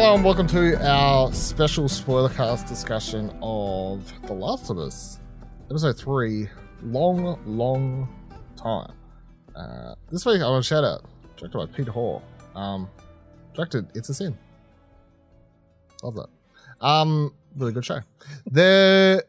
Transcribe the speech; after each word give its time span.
Hello 0.00 0.14
and 0.14 0.24
welcome 0.24 0.46
to 0.46 0.80
our 0.88 1.32
special 1.32 1.88
spoiler 1.88 2.28
cast 2.28 2.68
discussion 2.68 3.36
of 3.42 4.12
The 4.28 4.32
Last 4.32 4.70
of 4.70 4.78
Us, 4.78 5.18
episode 5.68 5.98
three. 5.98 6.48
Long, 6.84 7.36
long 7.44 8.08
time. 8.56 8.92
Uh, 9.56 9.96
this 10.12 10.24
week 10.24 10.40
I 10.40 10.48
want 10.48 10.62
to 10.62 10.68
shout 10.68 10.84
out 10.84 11.04
directed 11.36 11.58
by 11.58 11.66
Peter 11.66 11.90
Hoar. 11.90 12.22
Um, 12.54 12.88
directed 13.54 13.88
It's 13.96 14.08
a 14.08 14.14
Sin. 14.14 14.38
Love 16.04 16.14
that. 16.14 16.28
Um, 16.80 17.34
really 17.56 17.72
good 17.72 17.84
show. 17.84 17.98
The 18.46 19.26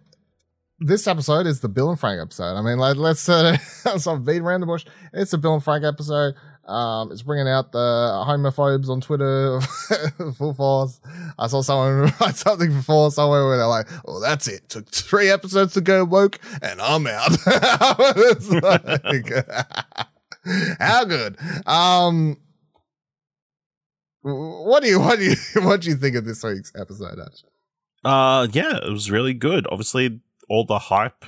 this 0.78 1.08
episode 1.08 1.48
is 1.48 1.62
the 1.62 1.68
Bill 1.68 1.90
and 1.90 2.00
Frank 2.00 2.22
episode. 2.22 2.56
I 2.56 2.62
mean, 2.62 2.78
like, 2.78 2.96
let's 2.96 3.28
uh, 3.28 3.58
so 3.98 4.14
I've 4.14 4.24
beat 4.24 4.44
around 4.44 4.62
the 4.62 4.68
bush. 4.68 4.86
It's 5.14 5.34
a 5.34 5.40
Bill 5.40 5.56
and 5.56 5.64
Frank 5.64 5.84
episode. 5.84 6.36
Um, 6.70 7.12
it's 7.12 7.24
bringing 7.24 7.48
out 7.48 7.72
the 7.72 8.24
homophobes 8.28 8.90
on 8.90 9.02
Twitter 9.02 9.60
full 10.38 10.54
force. 10.54 11.02
I 11.40 11.48
saw 11.48 11.62
someone 11.62 12.14
write 12.22 12.36
something 12.36 12.72
before 12.72 13.10
somewhere 13.12 13.46
where 13.46 13.58
they're 13.58 13.66
like, 13.66 13.88
"Oh, 14.06 14.20
that's 14.20 14.48
it. 14.48 14.70
Took 14.70 14.88
three 14.90 15.30
episodes 15.30 15.74
to 15.74 15.82
go 15.82 16.06
woke, 16.06 16.40
and 16.62 16.80
I'm 16.80 17.08
out." 17.08 17.32
like, 18.62 19.48
how 20.80 21.06
good? 21.06 21.38
Um, 21.66 22.38
what 24.22 24.84
do 24.84 24.90
you 24.90 25.00
what 25.00 25.18
do 25.18 25.26
you 25.26 25.36
what 25.64 25.82
do 25.82 25.90
you 25.90 25.96
think 25.96 26.16
of 26.16 26.26
this 26.26 26.44
week's 26.44 26.72
episode? 26.80 27.20
Ash? 27.20 27.44
Uh, 28.04 28.48
yeah, 28.52 28.78
it 28.78 28.92
was 28.92 29.10
really 29.10 29.34
good. 29.34 29.66
Obviously, 29.72 30.20
all 30.48 30.66
the 30.66 30.78
hype 30.78 31.26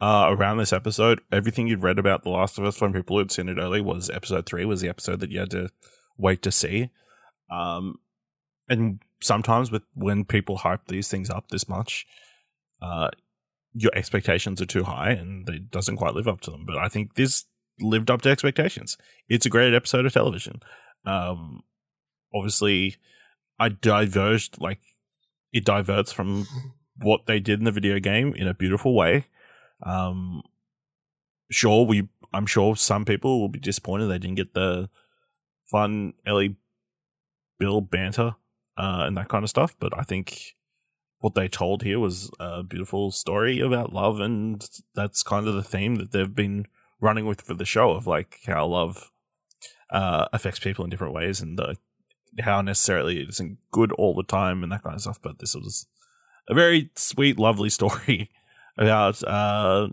uh, 0.00 0.28
around 0.30 0.58
this 0.58 0.72
episode, 0.72 1.20
everything 1.32 1.66
you'd 1.66 1.82
read 1.82 1.98
about 1.98 2.22
The 2.22 2.30
Last 2.30 2.58
of 2.58 2.64
Us 2.64 2.76
from 2.76 2.92
people 2.92 3.18
who'd 3.18 3.32
seen 3.32 3.48
it 3.48 3.58
early 3.58 3.80
was 3.80 4.10
episode 4.10 4.46
three 4.46 4.64
was 4.64 4.80
the 4.80 4.88
episode 4.88 5.20
that 5.20 5.30
you 5.30 5.40
had 5.40 5.50
to 5.50 5.70
wait 6.16 6.42
to 6.42 6.52
see. 6.52 6.90
Um, 7.50 7.96
and 8.68 9.00
sometimes 9.20 9.70
with 9.72 9.82
when 9.94 10.24
people 10.24 10.58
hype 10.58 10.86
these 10.86 11.08
things 11.08 11.30
up 11.30 11.48
this 11.48 11.68
much, 11.68 12.06
uh, 12.80 13.08
your 13.72 13.92
expectations 13.94 14.60
are 14.62 14.66
too 14.66 14.84
high 14.84 15.10
and 15.10 15.48
it 15.48 15.70
doesn't 15.70 15.96
quite 15.96 16.14
live 16.14 16.28
up 16.28 16.40
to 16.42 16.50
them. 16.50 16.64
But 16.66 16.78
I 16.78 16.88
think 16.88 17.14
this 17.14 17.44
lived 17.80 18.10
up 18.10 18.22
to 18.22 18.30
expectations. 18.30 18.96
It's 19.28 19.46
a 19.46 19.50
great 19.50 19.74
episode 19.74 20.06
of 20.06 20.12
television. 20.12 20.60
Um, 21.04 21.62
obviously, 22.34 22.96
I 23.58 23.68
diverged 23.70 24.60
like 24.60 24.80
it 25.52 25.64
diverts 25.64 26.12
from 26.12 26.46
what 27.00 27.26
they 27.26 27.40
did 27.40 27.58
in 27.58 27.64
the 27.64 27.72
video 27.72 27.98
game 27.98 28.34
in 28.34 28.46
a 28.46 28.54
beautiful 28.54 28.94
way. 28.94 29.26
Um, 29.82 30.42
sure, 31.50 31.86
we 31.86 32.08
I'm 32.32 32.46
sure 32.46 32.76
some 32.76 33.04
people 33.04 33.40
will 33.40 33.48
be 33.48 33.58
disappointed 33.58 34.06
they 34.06 34.18
didn't 34.18 34.36
get 34.36 34.54
the 34.54 34.90
fun 35.64 36.14
Ellie 36.26 36.56
Bill 37.58 37.80
banter 37.80 38.36
uh, 38.76 39.04
and 39.06 39.16
that 39.16 39.28
kind 39.28 39.44
of 39.44 39.50
stuff, 39.50 39.74
but 39.78 39.96
I 39.98 40.02
think 40.02 40.54
what 41.20 41.34
they 41.34 41.48
told 41.48 41.82
here 41.82 41.98
was 41.98 42.30
a 42.38 42.62
beautiful 42.62 43.10
story 43.10 43.60
about 43.60 43.92
love, 43.92 44.20
and 44.20 44.64
that's 44.94 45.22
kind 45.22 45.48
of 45.48 45.54
the 45.54 45.62
theme 45.62 45.96
that 45.96 46.12
they've 46.12 46.34
been 46.34 46.66
running 47.00 47.26
with 47.26 47.40
for 47.40 47.54
the 47.54 47.64
show 47.64 47.90
of 47.90 48.06
like 48.06 48.40
how 48.46 48.66
love 48.66 49.10
uh, 49.90 50.26
affects 50.32 50.60
people 50.60 50.84
in 50.84 50.90
different 50.90 51.14
ways 51.14 51.40
and 51.40 51.58
the, 51.58 51.76
how 52.40 52.60
necessarily 52.60 53.20
it 53.20 53.28
isn't 53.28 53.58
good 53.70 53.92
all 53.92 54.14
the 54.14 54.22
time 54.22 54.62
and 54.62 54.70
that 54.72 54.82
kind 54.82 54.94
of 54.94 55.02
stuff. 55.02 55.20
But 55.20 55.38
this 55.38 55.54
was 55.54 55.86
a 56.48 56.54
very 56.54 56.90
sweet, 56.94 57.38
lovely 57.38 57.70
story 57.70 58.30
about 58.78 59.22
uh, 59.24 59.88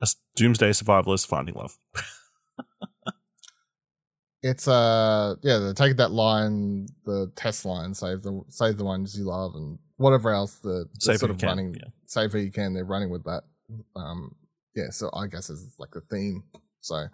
a 0.00 0.06
doomsday 0.34 0.70
survivalist 0.70 1.26
finding 1.26 1.54
love. 1.54 1.78
it's 4.42 4.66
uh 4.66 5.34
yeah, 5.42 5.58
they're 5.58 5.74
taking 5.74 5.96
that 5.96 6.12
line, 6.12 6.86
the 7.04 7.30
test 7.36 7.64
line, 7.64 7.94
save 7.94 8.22
the 8.22 8.42
save 8.48 8.78
the 8.78 8.84
ones 8.84 9.16
you 9.18 9.24
love, 9.24 9.54
and 9.54 9.78
whatever 9.96 10.32
else 10.32 10.56
the, 10.56 10.86
the 10.92 11.00
Save 11.00 11.18
sort 11.18 11.30
of 11.30 11.38
can, 11.38 11.48
running 11.48 11.74
yeah. 11.74 11.88
save 12.06 12.32
who 12.32 12.38
you 12.38 12.50
can. 12.50 12.74
They're 12.74 12.84
running 12.84 13.10
with 13.10 13.24
that. 13.24 13.42
Um, 13.94 14.34
yeah, 14.74 14.90
so 14.90 15.10
I 15.12 15.26
guess 15.26 15.50
it's 15.50 15.78
like 15.78 15.90
the 15.92 16.00
theme. 16.00 16.44
So 16.80 17.06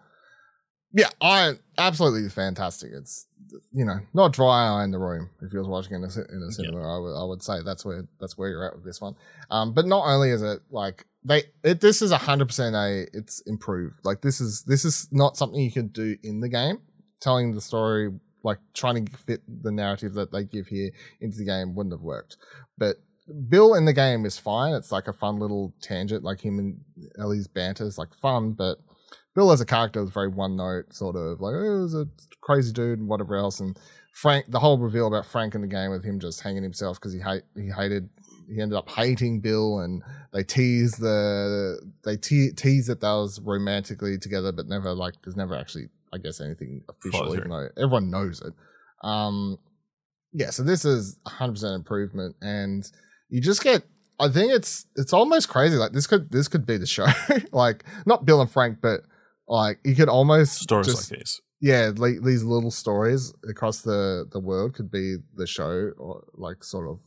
yeah, 0.92 1.08
I 1.20 1.54
absolutely 1.78 2.28
fantastic. 2.28 2.92
It's 2.92 3.26
you 3.72 3.84
know 3.84 3.98
not 4.14 4.32
dry 4.32 4.68
eye 4.68 4.84
in 4.84 4.90
the 4.90 4.98
room 4.98 5.30
if 5.42 5.52
you 5.52 5.58
was 5.58 5.68
watching 5.68 5.94
in 5.94 6.02
a, 6.04 6.34
in 6.34 6.42
a 6.42 6.52
cinema. 6.52 6.96
I 6.96 6.98
would 6.98 7.22
I 7.22 7.24
would 7.24 7.42
say 7.42 7.62
that's 7.64 7.84
where 7.84 8.06
that's 8.20 8.36
where 8.36 8.48
you're 8.48 8.66
at 8.66 8.74
with 8.74 8.84
this 8.84 9.00
one. 9.00 9.14
Um, 9.50 9.72
but 9.72 9.86
not 9.86 10.04
only 10.06 10.30
is 10.30 10.42
it 10.42 10.60
like 10.70 11.06
they 11.24 11.44
it 11.62 11.80
this 11.80 12.02
is 12.02 12.10
a 12.10 12.18
hundred 12.18 12.46
percent 12.46 12.74
a 12.74 13.06
it's 13.12 13.40
improved. 13.42 14.00
Like 14.04 14.20
this 14.20 14.40
is 14.40 14.62
this 14.64 14.84
is 14.84 15.08
not 15.12 15.36
something 15.36 15.60
you 15.60 15.72
can 15.72 15.88
do 15.88 16.16
in 16.22 16.40
the 16.40 16.48
game. 16.48 16.78
Telling 17.20 17.54
the 17.54 17.60
story 17.60 18.10
like 18.42 18.58
trying 18.74 19.06
to 19.06 19.16
fit 19.16 19.42
the 19.62 19.70
narrative 19.70 20.14
that 20.14 20.32
they 20.32 20.44
give 20.44 20.66
here 20.66 20.90
into 21.20 21.38
the 21.38 21.44
game 21.44 21.74
wouldn't 21.74 21.92
have 21.92 22.02
worked. 22.02 22.36
But 22.76 22.96
Bill 23.48 23.74
in 23.74 23.84
the 23.84 23.92
game 23.92 24.26
is 24.26 24.38
fine. 24.38 24.74
It's 24.74 24.90
like 24.90 25.06
a 25.06 25.12
fun 25.12 25.38
little 25.38 25.72
tangent, 25.80 26.24
like 26.24 26.40
him 26.40 26.58
and 26.58 26.80
Ellie's 27.18 27.46
banter 27.46 27.84
is 27.84 27.98
like 27.98 28.12
fun, 28.14 28.52
but 28.52 28.78
Bill 29.34 29.50
as 29.50 29.60
a 29.60 29.66
character 29.66 30.00
was 30.00 30.10
very 30.10 30.28
one 30.28 30.56
note, 30.56 30.92
sort 30.94 31.16
of 31.16 31.40
like 31.40 31.54
oh, 31.54 31.62
he 31.62 31.68
was 31.68 31.94
a 31.94 32.06
crazy 32.40 32.72
dude 32.72 32.98
and 32.98 33.08
whatever 33.08 33.36
else. 33.36 33.60
And 33.60 33.78
Frank, 34.12 34.46
the 34.48 34.58
whole 34.58 34.78
reveal 34.78 35.06
about 35.06 35.26
Frank 35.26 35.54
in 35.54 35.62
the 35.62 35.66
game 35.66 35.90
with 35.90 36.04
him 36.04 36.20
just 36.20 36.42
hanging 36.42 36.62
himself 36.62 37.00
because 37.00 37.12
he 37.12 37.20
hate 37.20 37.42
he 37.56 37.70
hated 37.70 38.08
he 38.48 38.60
ended 38.60 38.76
up 38.76 38.90
hating 38.90 39.40
Bill, 39.40 39.80
and 39.80 40.02
they 40.32 40.42
tease 40.42 40.92
the 40.92 41.80
they 42.04 42.16
te- 42.16 42.52
tease 42.52 42.86
that 42.86 43.00
they 43.00 43.06
was 43.06 43.40
romantically 43.40 44.18
together, 44.18 44.52
but 44.52 44.66
never 44.66 44.92
like 44.92 45.14
there's 45.24 45.36
never 45.36 45.54
actually 45.54 45.88
I 46.12 46.18
guess 46.18 46.40
anything 46.40 46.82
official, 46.88 47.34
even 47.34 47.48
though 47.48 47.68
everyone 47.76 48.10
knows 48.10 48.42
it. 48.42 48.52
Um, 49.02 49.58
yeah, 50.32 50.50
so 50.50 50.62
this 50.62 50.84
is 50.84 51.18
100 51.22 51.52
percent 51.52 51.74
improvement, 51.74 52.36
and 52.40 52.84
you 53.28 53.40
just 53.40 53.62
get. 53.62 53.84
I 54.20 54.28
think 54.28 54.52
it's 54.52 54.86
it's 54.94 55.12
almost 55.12 55.48
crazy. 55.48 55.76
Like 55.76 55.92
this 55.92 56.06
could 56.06 56.30
this 56.30 56.48
could 56.48 56.66
be 56.66 56.76
the 56.76 56.86
show. 56.86 57.06
like 57.52 57.84
not 58.06 58.24
Bill 58.24 58.40
and 58.40 58.50
Frank, 58.50 58.78
but 58.80 59.02
like 59.48 59.78
you 59.84 59.94
could 59.94 60.08
almost 60.08 60.58
Stories 60.58 60.86
just, 60.86 61.10
like 61.10 61.20
these. 61.20 61.40
yeah, 61.60 61.90
like 61.94 62.22
these 62.22 62.42
little 62.42 62.70
stories 62.70 63.32
across 63.48 63.82
the 63.82 64.26
the 64.30 64.40
world 64.40 64.74
could 64.74 64.90
be 64.90 65.16
the 65.36 65.46
show, 65.46 65.92
or 65.98 66.24
like 66.34 66.64
sort 66.64 66.88
of 66.88 67.00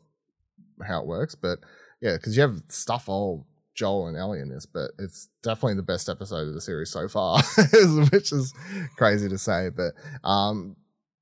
how 0.86 1.02
it 1.02 1.08
works. 1.08 1.36
But 1.36 1.60
yeah, 2.02 2.14
because 2.14 2.36
you 2.36 2.42
have 2.42 2.62
stuff 2.68 3.08
all 3.10 3.48
Joel 3.76 4.08
and 4.08 4.18
Ellie 4.18 4.40
in 4.40 4.50
this, 4.50 4.66
but 4.66 4.92
it's 5.00 5.30
definitely 5.44 5.76
the 5.76 5.84
best 5.84 6.10
episode 6.10 6.48
of 6.48 6.54
the 6.54 6.62
series 6.62 6.90
so 6.90 7.08
far, 7.08 7.42
which 8.12 8.32
is 8.32 8.54
crazy 8.98 9.30
to 9.30 9.38
say. 9.38 9.70
But 9.70 9.94
um, 10.28 10.76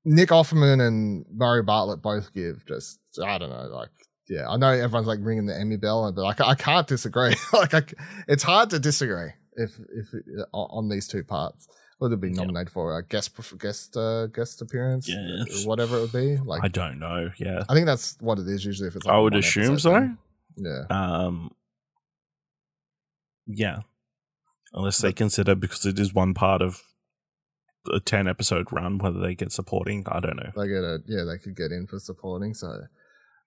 Nick 0.04 0.28
Offerman 0.28 0.86
and 0.86 1.24
Murray 1.32 1.62
Bartlett 1.62 2.02
both 2.02 2.32
give 2.32 2.64
just 2.66 2.98
I 3.22 3.38
don't 3.38 3.50
know, 3.50 3.68
like 3.72 3.90
yeah, 4.28 4.48
I 4.48 4.56
know 4.56 4.70
everyone's 4.70 5.06
like 5.06 5.18
ringing 5.22 5.46
the 5.46 5.58
Emmy 5.58 5.76
bell, 5.76 6.10
but 6.12 6.40
I, 6.40 6.50
I 6.50 6.54
can't 6.54 6.86
disagree. 6.86 7.34
like 7.52 7.74
I, 7.74 7.82
it's 8.26 8.42
hard 8.42 8.70
to 8.70 8.78
disagree 8.78 9.30
if 9.56 9.72
if 9.94 10.06
on 10.52 10.68
on 10.70 10.88
these 10.88 11.06
two 11.08 11.24
parts. 11.24 11.68
Would 12.00 12.12
it 12.12 12.20
be 12.20 12.30
nominated 12.30 12.70
for 12.70 12.98
a 12.98 13.04
guest 13.04 13.30
guest 13.58 13.96
uh, 13.96 14.26
guest 14.26 14.60
appearance, 14.60 15.08
Yes. 15.08 15.64
whatever 15.64 15.96
it 15.98 16.00
would 16.00 16.12
be? 16.12 16.36
Like 16.36 16.62
I 16.64 16.68
don't 16.68 16.98
know. 16.98 17.30
Yeah, 17.38 17.62
I 17.68 17.74
think 17.74 17.86
that's 17.86 18.16
what 18.20 18.38
it 18.40 18.48
is 18.48 18.64
usually. 18.64 18.88
If 18.88 18.96
it's 18.96 19.06
like 19.06 19.14
I 19.14 19.18
would 19.18 19.34
assume 19.34 19.78
so. 19.78 19.92
thing. 19.92 20.18
Yeah, 20.56 20.82
Um, 20.90 21.52
yeah, 23.46 23.80
unless 24.72 24.98
they 24.98 25.12
consider 25.12 25.54
because 25.54 25.86
it 25.86 25.98
is 25.98 26.12
one 26.14 26.34
part 26.34 26.62
of 26.62 26.82
a 27.92 28.00
ten 28.00 28.26
episode 28.26 28.72
run, 28.72 28.98
whether 28.98 29.20
they 29.20 29.34
get 29.34 29.52
supporting, 29.52 30.04
I 30.08 30.20
don't 30.20 30.36
know. 30.36 30.50
they 30.56 30.68
get 30.68 30.82
a 30.84 31.02
yeah 31.06 31.24
they 31.24 31.38
could 31.38 31.56
get 31.56 31.70
in 31.72 31.86
for 31.86 31.98
supporting. 32.00 32.54
So 32.54 32.86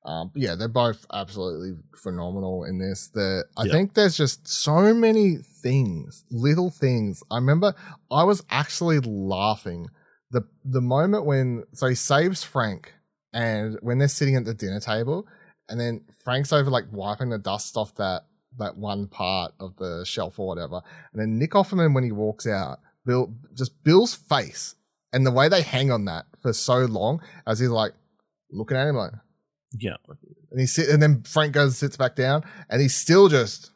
um, 0.08 0.32
yeah, 0.36 0.56
they're 0.56 0.70
both 0.70 1.06
absolutely 1.12 1.74
phenomenal 1.96 2.64
in 2.64 2.80
this. 2.80 3.10
The 3.14 3.44
I 3.58 3.68
think 3.68 3.94
there's 3.94 4.16
just 4.16 4.48
so 4.48 4.94
many 4.94 5.36
things, 5.62 6.24
little 6.32 6.70
things. 6.70 7.22
I 7.30 7.36
remember 7.36 7.76
I 8.10 8.24
was 8.24 8.42
actually 8.50 9.00
laughing 9.02 9.88
the 10.32 10.44
the 10.64 10.82
moment 10.82 11.26
when 11.26 11.66
so 11.74 11.88
he 11.88 11.96
saves 11.96 12.42
Frank 12.42 12.94
and 13.34 13.78
when 13.82 13.98
they're 13.98 14.08
sitting 14.08 14.38
at 14.38 14.46
the 14.46 14.54
dinner 14.54 14.80
table 14.80 15.28
and 15.68 15.78
then 15.78 16.06
Frank's 16.24 16.54
over 16.54 16.70
like 16.70 16.86
wiping 16.90 17.30
the 17.30 17.38
dust 17.38 17.76
off 17.76 17.94
that 17.96 18.24
that 18.60 18.78
one 18.78 19.08
part 19.08 19.52
of 19.60 19.76
the 19.76 20.06
shelf 20.06 20.40
or 20.40 20.48
whatever. 20.48 20.82
And 21.12 21.22
then 21.22 21.38
Nick 21.38 21.52
Offerman 21.52 21.94
when 21.94 22.06
he 22.06 22.14
walks 22.14 22.48
out, 22.48 22.80
Bill 23.06 23.34
just 23.54 23.84
Bill's 23.84 24.16
face 24.16 24.76
and 25.12 25.26
the 25.26 25.32
way 25.32 25.50
they 25.50 25.64
hang 25.64 25.92
on 25.92 26.06
that 26.06 26.28
for 26.42 26.54
so 26.54 26.86
long 26.86 27.22
as 27.46 27.60
he's 27.60 27.70
like 27.70 27.92
looking 28.52 28.78
at 28.78 28.88
him 28.88 28.96
like 28.96 29.12
Yeah, 29.74 29.96
and 30.52 30.60
he 30.60 30.66
sit 30.66 30.90
and 30.90 31.02
then 31.02 31.24
Frank 31.24 31.54
goes 31.54 31.66
and 31.66 31.76
sits 31.76 31.98
back 31.98 32.16
down 32.16 32.44
and 32.70 32.82
he's 32.82 32.96
still 32.96 33.28
just 33.28 33.72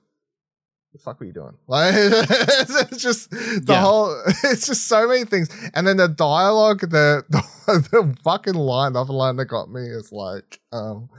the 0.93 0.99
fuck 0.99 1.19
were 1.19 1.25
you 1.25 1.33
doing? 1.33 1.55
Like 1.67 1.93
it's 1.95 3.01
just 3.01 3.29
the 3.31 3.63
Yeah. 3.67 3.81
whole 3.81 4.21
it's 4.43 4.67
just 4.67 4.87
so 4.87 5.07
many 5.07 5.25
things. 5.25 5.49
And 5.73 5.85
then 5.87 5.97
the 5.97 6.07
dialogue, 6.07 6.81
the 6.81 7.23
the, 7.29 7.43
the 7.67 8.17
fucking 8.23 8.55
line, 8.55 8.93
the 8.93 9.03
line 9.03 9.35
that 9.35 9.45
got 9.45 9.69
me 9.69 9.81
is 9.81 10.11
like 10.11 10.59
um, 10.71 11.09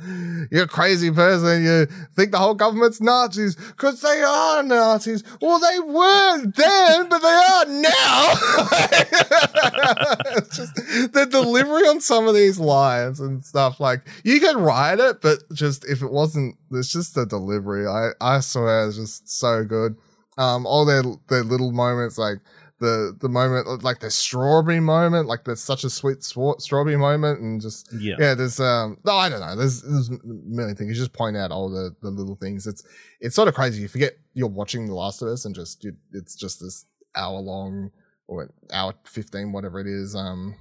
you're 0.50 0.64
a 0.64 0.68
crazy 0.68 1.10
person. 1.10 1.62
You 1.62 1.86
think 2.16 2.32
the 2.32 2.38
whole 2.38 2.54
government's 2.54 3.00
Nazis 3.00 3.54
because 3.54 4.00
they 4.00 4.22
are 4.22 4.62
Nazis. 4.62 5.22
Well, 5.40 5.60
they 5.60 5.78
weren't 5.78 6.56
then, 6.56 7.08
but 7.08 7.20
they 7.20 7.28
are 7.28 7.66
now. 7.66 8.32
it's 10.36 10.56
just 10.56 10.74
the 11.12 11.28
delivery 11.30 11.82
on 11.82 12.00
some 12.00 12.26
of 12.26 12.34
these 12.34 12.58
lines 12.58 13.20
and 13.20 13.44
stuff. 13.44 13.78
Like 13.78 14.08
you 14.24 14.40
can 14.40 14.56
write 14.56 14.98
it, 14.98 15.20
but 15.20 15.38
just 15.52 15.88
if 15.88 16.02
it 16.02 16.10
wasn't, 16.10 16.56
it's 16.72 16.92
just 16.92 17.14
the 17.14 17.24
delivery. 17.24 17.86
I 17.86 18.10
I 18.20 18.40
swear, 18.40 18.88
it's 18.88 18.96
just 18.96 19.28
so 19.28 19.64
good. 19.64 19.96
Um, 20.38 20.66
all 20.66 20.86
their 20.86 21.02
their 21.28 21.44
little 21.44 21.72
moments 21.72 22.18
like 22.18 22.38
the 22.82 23.16
the 23.20 23.28
moment 23.28 23.84
like 23.84 24.00
the 24.00 24.10
strawberry 24.10 24.80
moment 24.80 25.28
like 25.28 25.44
there's 25.44 25.62
such 25.62 25.84
a 25.84 25.90
sweet 25.90 26.24
strawberry 26.24 26.96
moment 26.96 27.40
and 27.40 27.60
just 27.60 27.88
yeah. 27.92 28.16
yeah 28.18 28.34
there's 28.34 28.58
um 28.58 28.98
no 29.04 29.12
i 29.12 29.28
don't 29.28 29.40
know. 29.40 29.54
There's 29.54 29.82
there's 29.82 30.08
a 30.08 30.18
million 30.24 30.74
things. 30.74 30.90
You 30.90 30.96
just 30.96 31.12
point 31.12 31.36
out 31.36 31.52
all 31.52 31.70
the 31.70 31.94
the 32.02 32.10
little 32.10 32.34
things. 32.34 32.66
It's 32.66 32.82
it's 33.20 33.36
sort 33.36 33.48
of 33.48 33.54
crazy. 33.54 33.80
You 33.80 33.88
forget 33.88 34.14
you're 34.34 34.48
watching 34.48 34.86
the 34.86 34.94
last 34.94 35.22
of 35.22 35.28
us 35.28 35.44
and 35.44 35.54
just 35.54 35.84
you, 35.84 35.96
it's 36.12 36.34
just 36.34 36.60
this 36.60 36.84
hour 37.14 37.38
long 37.38 37.92
or 38.26 38.50
hour 38.72 38.94
15 39.04 39.52
whatever 39.52 39.78
it 39.78 39.86
is 39.86 40.16
um 40.16 40.56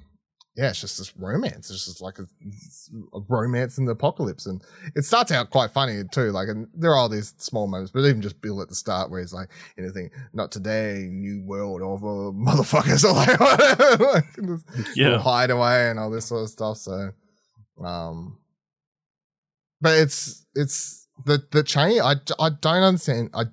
yeah, 0.56 0.70
it's 0.70 0.82
just 0.82 0.98
this 0.98 1.16
romance. 1.16 1.70
It's 1.72 1.86
just 1.86 2.02
like 2.02 2.20
a, 2.20 2.28
a, 3.14 3.22
romance 3.30 3.78
in 3.78 3.86
the 3.86 3.94
apocalypse, 3.94 4.48
and 4.48 4.62
it 4.96 5.06
starts 5.06 5.32
out 5.32 5.50
quite 5.50 5.72
funny 5.72 6.04
too. 6.12 6.32
Like, 6.32 6.50
and 6.50 6.68
there 6.74 6.92
are 6.92 6.98
all 6.98 7.08
these 7.08 7.34
small 7.38 7.68
moments, 7.68 7.92
but 7.92 8.02
even 8.02 8.22
just 8.22 8.42
Bill 8.42 8.62
at 8.62 8.68
the 8.68 8.76
start, 8.76 9.10
where 9.10 9.22
he's 9.22 9.32
like, 9.32 9.48
"Anything, 9.78 10.12
not 10.34 10.52
today, 10.52 11.08
new 11.10 11.42
world 11.42 11.82
over 11.82 12.08
motherfuckers," 12.34 13.04
or 13.06 13.14
like, 13.14 14.00
like 14.00 14.96
yeah, 14.96 15.18
hideaway 15.20 15.90
and 15.90 15.98
all 15.98 16.12
this 16.12 16.26
sort 16.26 16.44
of 16.44 16.50
stuff. 16.50 16.78
So, 16.78 17.12
um, 17.82 18.38
but 19.80 20.00
it's 20.00 20.46
it's 20.54 21.08
the 21.26 21.42
the 21.52 21.64
chain. 21.64 22.02
I 22.02 22.16
I 22.40 22.50
don't 22.50 22.84
understand. 22.84 23.30
I 23.34 23.46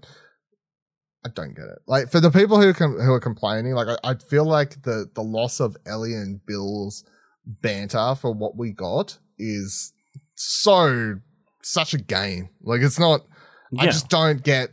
I 1.25 1.31
don't 1.31 1.55
get 1.55 1.65
it. 1.65 1.79
Like 1.87 2.11
for 2.11 2.21
the 2.21 2.31
people 2.31 2.61
who 2.61 2.73
com- 2.73 2.99
who 2.99 3.13
are 3.13 3.21
complaining, 3.21 3.75
like 3.75 3.89
I, 3.89 4.11
I 4.11 4.15
feel 4.15 4.45
like 4.45 4.83
the 4.83 5.11
the 5.15 5.23
loss 5.23 5.61
of 5.61 5.77
Ellie 5.87 6.15
and 6.15 6.45
Bill's 6.47 7.05
banter 7.45 8.15
for 8.15 8.33
what 8.33 8.57
we 8.57 8.73
got 8.73 9.19
is 9.39 9.93
so 10.35 11.17
such 11.63 11.95
a 11.95 11.99
gain. 11.99 12.51
Like 12.63 12.81
it's 12.83 12.99
not. 12.99 13.27
Yeah. 13.73 13.83
I 13.83 13.87
just 13.87 14.09
don't 14.09 14.43
get. 14.43 14.71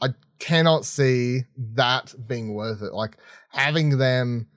I 0.00 0.08
cannot 0.38 0.84
see 0.84 1.42
that 1.74 2.14
being 2.28 2.54
worth 2.54 2.82
it. 2.82 2.92
Like 2.92 3.16
having 3.50 3.98
them, 3.98 4.48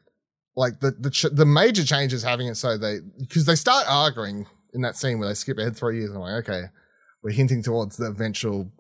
like 0.56 0.82
the 0.82 0.92
the 0.92 1.10
ch- 1.10 1.32
the 1.32 1.46
major 1.46 1.86
changes 1.86 2.22
having 2.22 2.48
it 2.48 2.56
so 2.56 2.78
they 2.78 2.98
because 3.20 3.46
they 3.46 3.56
start 3.56 3.86
arguing 3.88 4.46
in 4.74 4.82
that 4.82 4.98
scene 4.98 5.20
where 5.20 5.30
they 5.30 5.34
skip 5.34 5.58
ahead 5.58 5.76
three 5.76 6.00
years. 6.00 6.10
And 6.10 6.18
I'm 6.18 6.24
like, 6.24 6.50
okay, 6.50 6.64
we're 7.24 7.32
hinting 7.32 7.64
towards 7.64 7.98
the 7.98 8.06
eventual 8.08 8.72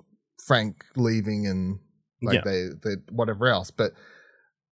Frank 0.45 0.83
leaving 0.95 1.47
and 1.47 1.79
like 2.21 2.36
yeah. 2.36 2.42
they 2.44 2.68
they 2.83 2.95
whatever 3.12 3.48
else 3.48 3.71
but 3.71 3.94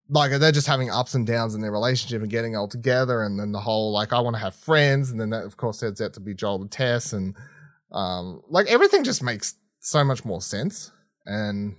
like 0.09 0.31
they're 0.39 0.51
just 0.51 0.67
having 0.67 0.89
ups 0.89 1.13
and 1.15 1.27
downs 1.27 1.53
in 1.53 1.61
their 1.61 1.71
relationship 1.71 2.21
and 2.21 2.31
getting 2.31 2.55
all 2.55 2.67
together 2.67 3.23
and 3.23 3.39
then 3.39 3.51
the 3.51 3.59
whole 3.59 3.91
like 3.91 4.13
i 4.13 4.19
want 4.19 4.35
to 4.35 4.41
have 4.41 4.55
friends 4.55 5.11
and 5.11 5.19
then 5.19 5.29
that 5.29 5.43
of 5.43 5.57
course 5.57 5.81
heads 5.81 6.01
out 6.01 6.13
to 6.13 6.19
be 6.19 6.33
joel 6.33 6.61
and 6.61 6.71
tess 6.71 7.13
and 7.13 7.35
um 7.91 8.41
like 8.49 8.67
everything 8.67 9.03
just 9.03 9.23
makes 9.23 9.55
so 9.79 10.03
much 10.03 10.25
more 10.25 10.41
sense 10.41 10.91
and 11.25 11.75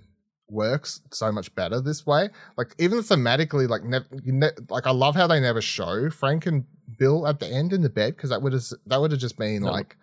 works 0.51 1.01
so 1.11 1.31
much 1.31 1.53
better 1.53 1.79
this 1.79 2.05
way 2.05 2.29
like 2.57 2.73
even 2.79 2.99
thematically 2.99 3.69
like 3.69 3.83
ne- 3.83 3.99
ne- 4.25 4.49
like 4.69 4.87
i 4.87 4.91
love 4.91 5.15
how 5.15 5.27
they 5.27 5.39
never 5.39 5.61
show 5.61 6.09
frank 6.09 6.45
and 6.45 6.65
bill 6.97 7.27
at 7.27 7.39
the 7.39 7.47
end 7.47 7.71
in 7.71 7.81
the 7.81 7.89
bed 7.89 8.15
because 8.15 8.31
that 8.31 8.41
would 8.41 8.53
have 8.53 8.63
that 8.87 8.99
would 8.99 9.11
have 9.11 9.19
just 9.19 9.37
been 9.37 9.61
no. 9.61 9.71
like 9.71 9.95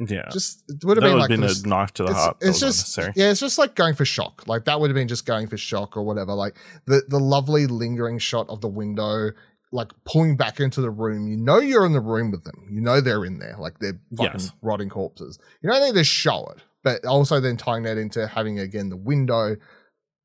yeah, 0.00 0.28
just 0.32 0.64
it 0.68 0.84
would 0.84 0.96
have 0.96 1.04
been 1.04 1.18
like 1.18 1.28
been 1.28 1.44
a 1.44 1.52
knife 1.64 1.94
to 1.94 2.02
the 2.02 2.10
it's, 2.10 2.18
heart. 2.18 2.36
It's 2.40 2.60
just 2.60 2.98
yeah, 3.14 3.30
it's 3.30 3.40
just 3.40 3.58
like 3.58 3.74
going 3.74 3.94
for 3.94 4.04
shock. 4.04 4.46
Like 4.46 4.64
that 4.64 4.80
would 4.80 4.90
have 4.90 4.94
been 4.94 5.08
just 5.08 5.24
going 5.24 5.46
for 5.46 5.56
shock 5.56 5.96
or 5.96 6.02
whatever. 6.02 6.34
Like 6.34 6.56
the 6.86 7.02
the 7.08 7.20
lovely 7.20 7.66
lingering 7.66 8.18
shot 8.18 8.48
of 8.48 8.60
the 8.60 8.68
window, 8.68 9.30
like 9.70 9.92
pulling 10.04 10.36
back 10.36 10.58
into 10.58 10.80
the 10.80 10.90
room. 10.90 11.28
You 11.28 11.36
know 11.36 11.58
you're 11.58 11.86
in 11.86 11.92
the 11.92 12.00
room 12.00 12.32
with 12.32 12.44
them. 12.44 12.66
You 12.70 12.80
know 12.80 13.00
they're 13.00 13.24
in 13.24 13.38
there. 13.38 13.56
Like 13.58 13.78
they're 13.78 14.00
fucking 14.16 14.40
yes. 14.40 14.52
rotting 14.62 14.88
corpses. 14.88 15.38
You 15.62 15.70
don't 15.70 15.82
need 15.84 15.94
to 15.94 16.04
show 16.04 16.46
it, 16.56 16.62
but 16.82 17.04
also 17.04 17.38
then 17.38 17.56
tying 17.56 17.84
that 17.84 17.96
into 17.96 18.26
having 18.26 18.58
again 18.58 18.88
the 18.88 18.96
window, 18.96 19.56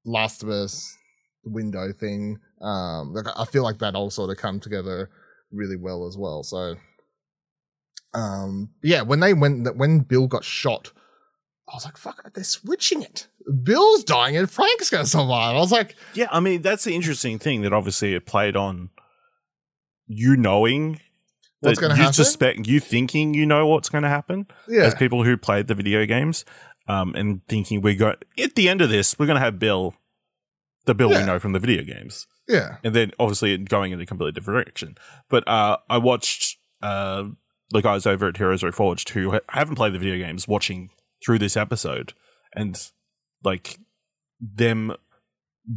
Last 0.03 0.41
of 0.41 0.49
Us, 0.49 0.97
the 1.43 1.51
window 1.51 1.93
thing. 1.93 2.39
Um, 2.59 3.13
like 3.13 3.25
I 3.37 3.45
feel 3.45 3.63
like 3.63 3.79
that 3.79 3.95
all 3.95 4.09
sort 4.09 4.31
of 4.31 4.37
come 4.37 4.59
together 4.59 5.09
really 5.51 5.77
well 5.77 6.07
as 6.07 6.17
well. 6.17 6.43
So 6.43 6.75
um, 8.13 8.69
yeah, 8.81 9.01
when 9.01 9.19
they 9.19 9.33
went 9.33 9.75
when 9.75 9.99
Bill 9.99 10.27
got 10.27 10.43
shot, 10.43 10.91
I 11.67 11.75
was 11.75 11.85
like, 11.85 11.97
"Fuck, 11.97 12.33
they're 12.33 12.43
switching 12.43 13.01
it. 13.01 13.27
Bill's 13.63 14.03
dying 14.03 14.35
and 14.37 14.49
Frank's 14.49 14.89
gonna 14.89 15.05
survive." 15.05 15.55
I 15.55 15.59
was 15.59 15.71
like, 15.71 15.95
"Yeah, 16.13 16.27
I 16.31 16.39
mean 16.39 16.61
that's 16.61 16.83
the 16.83 16.95
interesting 16.95 17.39
thing 17.39 17.61
that 17.61 17.73
obviously 17.73 18.13
it 18.13 18.25
played 18.25 18.55
on 18.55 18.89
you 20.07 20.35
knowing 20.35 20.99
what's 21.59 21.79
going 21.79 21.91
to 21.91 21.95
happen. 21.95 22.13
Suspect 22.13 22.67
you 22.67 22.79
thinking 22.79 23.33
you 23.33 23.45
know 23.45 23.67
what's 23.67 23.89
going 23.89 24.03
to 24.03 24.09
happen. 24.09 24.47
Yeah, 24.67 24.83
as 24.83 24.95
people 24.95 25.23
who 25.23 25.37
played 25.37 25.67
the 25.67 25.75
video 25.75 26.05
games, 26.05 26.45
um, 26.87 27.13
and 27.15 27.45
thinking 27.47 27.81
we 27.81 27.95
got 27.95 28.25
at 28.37 28.55
the 28.55 28.67
end 28.67 28.81
of 28.81 28.89
this, 28.89 29.17
we're 29.17 29.27
going 29.27 29.37
to 29.37 29.43
have 29.43 29.59
Bill, 29.59 29.93
the 30.85 30.95
Bill 30.95 31.11
yeah. 31.11 31.19
we 31.19 31.25
know 31.25 31.39
from 31.39 31.53
the 31.53 31.59
video 31.59 31.83
games. 31.83 32.27
Yeah, 32.47 32.77
and 32.83 32.95
then 32.95 33.11
obviously 33.19 33.55
going 33.57 33.91
in 33.91 34.01
a 34.01 34.05
completely 34.05 34.31
different 34.31 34.65
direction. 34.65 34.97
But 35.29 35.47
uh, 35.47 35.77
I 35.89 35.99
watched 35.99 36.57
uh 36.81 37.25
the 37.71 37.81
guys 37.81 38.05
over 38.05 38.27
at 38.27 38.37
Heroes 38.37 38.63
Reforged 38.63 39.09
who 39.09 39.31
ha- 39.31 39.39
haven't 39.49 39.75
played 39.75 39.93
the 39.93 39.99
video 39.99 40.17
games 40.17 40.47
watching 40.47 40.89
through 41.23 41.39
this 41.39 41.57
episode 41.57 42.13
and 42.53 42.89
like 43.43 43.79
them 44.39 44.93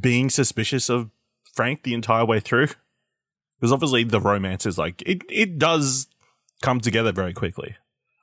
being 0.01 0.31
suspicious 0.31 0.89
of 0.89 1.11
Frank 1.55 1.83
the 1.83 1.95
entire 1.95 2.25
way 2.25 2.41
through. 2.41 2.69
Because 3.61 3.73
obviously 3.73 4.05
the 4.05 4.21
romance 4.21 4.67
is 4.67 4.79
like 4.79 5.03
it 5.03 5.23
it 5.29 5.59
does 5.59 6.09
come 6.63 6.81
together 6.81 7.13
very 7.13 7.33
quickly. 7.33 7.77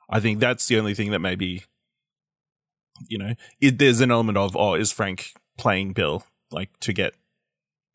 I 0.08 0.20
think 0.20 0.40
that's 0.40 0.66
the 0.66 0.78
only 0.78 0.94
thing 0.94 1.12
that 1.12 1.20
maybe 1.20 1.64
you 3.08 3.18
know, 3.18 3.34
it, 3.60 3.78
there's 3.78 4.00
an 4.00 4.10
element 4.10 4.36
of 4.36 4.56
oh, 4.56 4.74
is 4.74 4.92
Frank 4.92 5.32
playing 5.56 5.92
Bill 5.92 6.24
like 6.50 6.78
to 6.80 6.92
get 6.92 7.14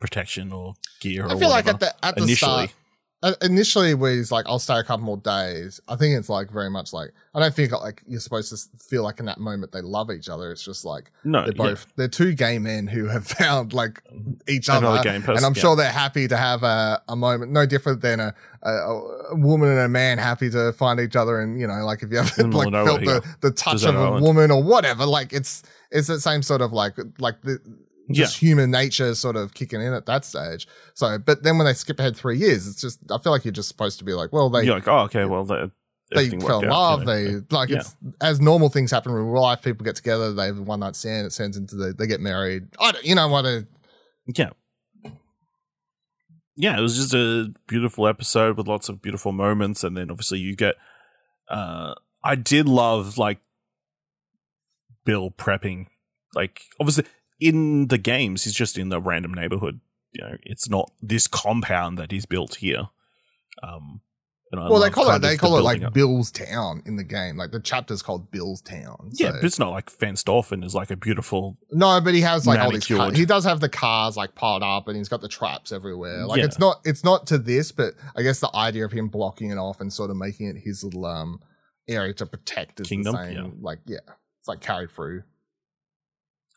protection 0.00 0.52
or 0.52 0.74
gear? 1.00 1.26
Or 1.26 1.32
I 1.32 1.38
feel 1.38 1.50
like 1.50 1.66
at 1.66 1.80
the 1.80 1.94
at 2.04 2.16
the 2.16 2.22
initially. 2.22 2.36
start 2.36 2.74
uh, 3.22 3.32
initially 3.40 3.94
was 3.94 4.30
like 4.30 4.44
I'll 4.46 4.58
stay 4.58 4.78
a 4.78 4.84
couple 4.84 5.06
more 5.06 5.16
days. 5.16 5.80
I 5.88 5.96
think 5.96 6.18
it's 6.18 6.28
like 6.28 6.50
very 6.50 6.68
much 6.68 6.92
like 6.92 7.12
I 7.34 7.40
don't 7.40 7.54
think 7.54 7.72
like 7.72 8.02
you're 8.06 8.20
supposed 8.20 8.50
to 8.50 8.78
feel 8.78 9.02
like 9.02 9.20
in 9.20 9.26
that 9.26 9.38
moment 9.38 9.72
they 9.72 9.80
love 9.80 10.10
each 10.10 10.28
other. 10.28 10.52
It's 10.52 10.62
just 10.62 10.84
like 10.84 11.10
no, 11.24 11.44
they're 11.44 11.54
both 11.54 11.86
yeah. 11.86 11.92
they're 11.96 12.08
two 12.08 12.34
gay 12.34 12.58
men 12.58 12.86
who 12.86 13.06
have 13.06 13.26
found 13.38 13.72
like 13.72 14.02
each 14.46 14.68
Another 14.68 14.98
other, 14.98 15.20
person, 15.20 15.36
and 15.36 15.46
I'm 15.46 15.54
yeah. 15.54 15.60
sure 15.60 15.76
they're 15.76 15.90
happy 15.90 16.28
to 16.28 16.36
have 16.36 16.62
a, 16.62 17.02
a 17.08 17.16
moment 17.16 17.52
no 17.52 17.64
different 17.64 18.02
than 18.02 18.20
a, 18.20 18.34
a, 18.62 18.70
a, 18.70 19.34
woman 19.34 19.70
and 19.70 19.80
a 19.80 19.88
man 19.88 20.18
happy 20.18 20.50
to 20.50 20.72
find 20.74 21.00
each 21.00 21.16
other. 21.16 21.40
And 21.40 21.58
you 21.58 21.66
know, 21.66 21.84
like 21.86 22.02
if 22.02 22.10
you 22.10 22.18
have 22.18 22.36
like 22.38 22.72
felt 22.72 23.00
the, 23.00 23.24
the 23.40 23.50
touch 23.50 23.84
of 23.84 23.94
a 23.94 24.20
woman 24.20 24.50
or 24.50 24.62
whatever, 24.62 25.06
like 25.06 25.32
it's 25.32 25.62
it's 25.90 26.08
the 26.08 26.20
same 26.20 26.42
sort 26.42 26.60
of 26.60 26.72
like 26.72 26.96
like 27.18 27.40
the 27.42 27.60
just 28.10 28.40
yeah. 28.40 28.48
human 28.48 28.70
nature 28.70 29.14
sort 29.14 29.36
of 29.36 29.54
kicking 29.54 29.80
in 29.80 29.92
at 29.92 30.06
that 30.06 30.24
stage. 30.24 30.68
So, 30.94 31.18
but 31.18 31.42
then 31.42 31.58
when 31.58 31.66
they 31.66 31.72
skip 31.74 31.98
ahead 31.98 32.16
three 32.16 32.38
years, 32.38 32.66
it's 32.66 32.80
just 32.80 33.00
I 33.10 33.18
feel 33.18 33.32
like 33.32 33.44
you're 33.44 33.52
just 33.52 33.68
supposed 33.68 33.98
to 33.98 34.04
be 34.04 34.12
like, 34.12 34.32
well, 34.32 34.50
they 34.50 34.64
you're 34.64 34.74
like, 34.74 34.88
oh, 34.88 35.00
okay, 35.00 35.24
well, 35.24 35.44
they 35.44 35.70
they 36.14 36.30
fell 36.30 36.62
in 36.62 36.68
love. 36.68 37.00
Out, 37.00 37.00
you 37.00 37.06
know? 37.06 37.40
They 37.40 37.56
like 37.56 37.68
yeah. 37.68 37.78
it's 37.78 37.96
as 38.20 38.40
normal 38.40 38.68
things 38.68 38.90
happen 38.90 39.12
in 39.12 39.18
real 39.18 39.42
life. 39.42 39.62
People 39.62 39.84
get 39.84 39.96
together, 39.96 40.32
they 40.32 40.46
have 40.46 40.58
a 40.58 40.62
one 40.62 40.80
night 40.80 40.96
stand. 40.96 41.26
It 41.26 41.34
turns 41.34 41.56
into 41.56 41.76
the, 41.76 41.92
they 41.92 42.06
get 42.06 42.20
married. 42.20 42.68
I 42.80 42.92
don't, 42.92 43.04
you 43.04 43.14
know 43.14 43.28
what? 43.28 43.44
A, 43.44 43.66
yeah, 44.26 44.50
yeah. 46.54 46.78
It 46.78 46.82
was 46.82 46.96
just 46.96 47.14
a 47.14 47.52
beautiful 47.66 48.06
episode 48.06 48.56
with 48.56 48.68
lots 48.68 48.88
of 48.88 49.02
beautiful 49.02 49.32
moments, 49.32 49.82
and 49.84 49.96
then 49.96 50.10
obviously 50.10 50.38
you 50.38 50.54
get. 50.54 50.76
uh 51.48 51.94
I 52.24 52.34
did 52.34 52.66
love 52.68 53.18
like 53.18 53.38
Bill 55.04 55.30
prepping 55.30 55.86
like 56.34 56.60
obviously 56.80 57.04
in 57.40 57.88
the 57.88 57.98
games, 57.98 58.44
he's 58.44 58.54
just 58.54 58.78
in 58.78 58.88
the 58.88 59.00
random 59.00 59.34
neighborhood. 59.34 59.80
You 60.12 60.24
know, 60.24 60.36
it's 60.44 60.68
not 60.68 60.90
this 61.02 61.26
compound 61.26 61.98
that 61.98 62.10
he's 62.10 62.26
built 62.26 62.56
here. 62.56 62.88
Um, 63.62 64.00
well, 64.52 64.80
they 64.80 64.90
call 64.90 65.10
it 65.10 65.18
they 65.20 65.36
call 65.36 65.58
it 65.58 65.62
like 65.62 65.82
up. 65.82 65.92
Bill's 65.92 66.30
Town 66.30 66.82
in 66.86 66.96
the 66.96 67.04
game. 67.04 67.36
Like 67.36 67.50
the 67.50 67.60
chapter's 67.60 68.00
called 68.00 68.30
Bill's 68.30 68.62
Town. 68.62 69.10
So. 69.12 69.24
Yeah, 69.24 69.32
but 69.32 69.44
it's 69.44 69.58
not 69.58 69.70
like 69.70 69.90
fenced 69.90 70.28
off 70.28 70.52
and 70.52 70.64
is 70.64 70.74
like 70.74 70.90
a 70.90 70.96
beautiful. 70.96 71.58
No, 71.72 72.00
but 72.00 72.14
he 72.14 72.20
has 72.20 72.46
like 72.46 72.58
manicured. 72.58 73.00
all 73.00 73.06
these. 73.06 73.14
Cars. 73.14 73.18
He 73.18 73.26
does 73.26 73.44
have 73.44 73.60
the 73.60 73.68
cars 73.68 74.16
like 74.16 74.34
piled 74.34 74.62
up, 74.62 74.86
and 74.88 74.96
he's 74.96 75.08
got 75.08 75.20
the 75.20 75.28
traps 75.28 75.72
everywhere. 75.72 76.26
Like 76.26 76.38
yeah. 76.38 76.44
it's 76.44 76.58
not 76.58 76.80
it's 76.84 77.02
not 77.02 77.26
to 77.28 77.38
this, 77.38 77.72
but 77.72 77.94
I 78.16 78.22
guess 78.22 78.38
the 78.38 78.54
idea 78.54 78.84
of 78.84 78.92
him 78.92 79.08
blocking 79.08 79.50
it 79.50 79.58
off 79.58 79.80
and 79.80 79.92
sort 79.92 80.10
of 80.10 80.16
making 80.16 80.48
it 80.48 80.56
his 80.56 80.84
little 80.84 81.06
um 81.06 81.40
area 81.88 82.14
to 82.14 82.26
protect 82.26 82.80
is 82.80 82.88
Kingdom, 82.88 83.14
the 83.14 83.24
same. 83.24 83.36
Yeah. 83.36 83.50
Like 83.60 83.80
yeah, 83.86 83.98
it's 84.40 84.48
like 84.48 84.60
carried 84.60 84.92
through. 84.92 85.24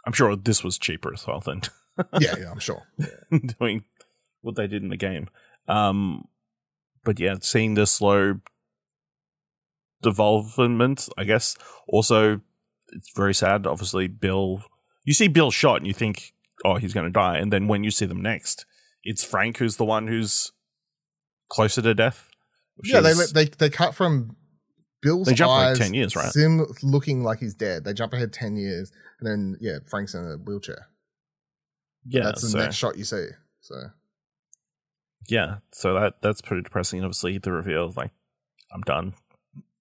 I'm 0.05 0.13
sure 0.13 0.35
this 0.35 0.63
was 0.63 0.77
cheaper 0.77 1.13
as 1.13 1.25
well 1.27 1.39
than 1.39 1.61
yeah, 2.19 2.35
yeah, 2.39 2.51
I'm 2.51 2.59
sure 2.59 2.87
doing 3.59 3.83
what 4.41 4.55
they 4.55 4.67
did 4.67 4.83
in 4.83 4.89
the 4.89 4.97
game. 4.97 5.29
Um, 5.67 6.27
but 7.03 7.19
yeah, 7.19 7.35
seeing 7.41 7.75
the 7.75 7.85
slow 7.85 8.39
development, 10.01 11.09
I 11.17 11.23
guess. 11.23 11.55
Also, 11.87 12.41
it's 12.89 13.11
very 13.15 13.33
sad. 13.33 13.67
Obviously, 13.67 14.07
Bill. 14.07 14.63
You 15.05 15.13
see 15.13 15.27
Bill 15.27 15.51
shot, 15.51 15.77
and 15.77 15.87
you 15.87 15.93
think, 15.93 16.33
"Oh, 16.63 16.75
he's 16.75 16.93
going 16.93 17.05
to 17.05 17.11
die," 17.11 17.37
and 17.37 17.51
then 17.51 17.67
when 17.67 17.83
you 17.83 17.91
see 17.91 18.05
them 18.05 18.21
next, 18.21 18.65
it's 19.03 19.23
Frank 19.23 19.57
who's 19.57 19.77
the 19.77 19.85
one 19.85 20.07
who's 20.07 20.51
closer 21.49 21.81
to 21.81 21.93
death. 21.93 22.29
Yeah, 22.83 23.01
they, 23.01 23.13
they 23.33 23.45
they 23.45 23.69
cut 23.69 23.95
from 23.95 24.35
Bill's 25.01 25.27
They 25.27 25.33
jump 25.33 25.51
like 25.51 25.67
eyes, 25.69 25.79
10 25.79 25.93
years, 25.93 26.15
right? 26.15 26.31
Sim 26.31 26.65
looking 26.83 27.23
like 27.23 27.39
he's 27.39 27.53
dead. 27.53 27.83
They 27.85 27.93
jump 27.93 28.13
ahead 28.13 28.33
ten 28.33 28.55
years, 28.57 28.91
and 29.19 29.29
then 29.29 29.57
yeah, 29.61 29.77
Frank's 29.87 30.13
in 30.13 30.25
a 30.25 30.35
wheelchair. 30.35 30.87
yeah. 32.05 32.23
That's 32.23 32.41
the 32.41 32.49
so, 32.49 32.57
next 32.57 32.75
shot 32.75 32.97
you 32.97 33.05
see. 33.05 33.27
So 33.61 33.75
yeah, 35.29 35.57
so 35.71 35.93
that 35.93 36.21
that's 36.21 36.41
pretty 36.41 36.63
depressing. 36.63 36.99
And 36.99 37.05
obviously, 37.05 37.37
the 37.37 37.51
reveal, 37.51 37.93
like, 37.95 38.11
I'm 38.73 38.81
done. 38.81 39.13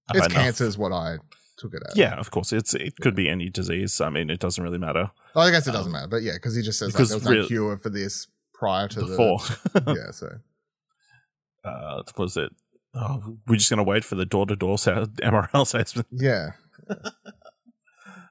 I've 0.08 0.16
it's 0.16 0.26
enough. 0.26 0.38
cancer 0.42 0.64
is 0.66 0.78
what 0.78 0.92
I 0.92 1.16
took 1.58 1.74
it 1.74 1.82
as. 1.88 1.96
Yeah, 1.96 2.14
of 2.14 2.30
course. 2.30 2.52
It's 2.52 2.74
it 2.74 2.96
could 3.00 3.14
be 3.14 3.28
any 3.28 3.48
disease. 3.50 4.00
I 4.00 4.10
mean, 4.10 4.30
it 4.30 4.40
doesn't 4.40 4.62
really 4.62 4.78
matter. 4.78 5.10
I 5.34 5.50
guess 5.50 5.66
it 5.66 5.72
doesn't 5.72 5.86
Um, 5.86 5.92
matter, 5.92 6.08
but 6.08 6.22
yeah, 6.22 6.34
because 6.34 6.54
he 6.54 6.62
just 6.62 6.78
says 6.78 6.94
like, 6.94 7.06
there 7.08 7.16
was 7.16 7.24
no 7.24 7.46
cure 7.46 7.76
for 7.76 7.90
this 7.90 8.26
prior 8.54 8.88
to 8.88 9.00
Before, 9.00 9.38
the 9.72 9.94
yeah. 10.06 10.10
So 10.12 10.28
uh, 11.64 12.02
was 12.16 12.36
it? 12.36 12.52
Oh, 12.94 13.38
we're 13.46 13.56
just 13.56 13.70
gonna 13.70 13.82
wait 13.82 14.04
for 14.04 14.14
the 14.14 14.26
door 14.26 14.46
to 14.46 14.56
door 14.56 14.76
MRI 14.76 15.62
assessment. 15.62 16.08
yeah, 16.12 16.50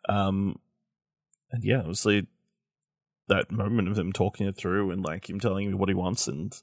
Um, 0.08 0.60
and 1.52 1.64
yeah, 1.64 1.80
obviously, 1.80 2.28
that 3.28 3.52
moment 3.52 3.90
of 3.90 3.98
him 3.98 4.14
talking 4.14 4.48
it 4.48 4.56
through 4.56 4.92
and 4.92 5.04
like 5.04 5.30
him 5.30 5.40
telling 5.40 5.68
me 5.68 5.74
what 5.74 5.90
he 5.90 5.96
wants, 5.96 6.28
and 6.28 6.54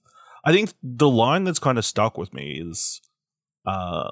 I 0.44 0.52
think 0.52 0.72
the 0.82 1.08
line 1.08 1.44
that's 1.44 1.58
kind 1.58 1.78
of 1.78 1.84
stuck 1.84 2.16
with 2.16 2.32
me 2.32 2.60
is, 2.60 3.00
uh, 3.66 4.10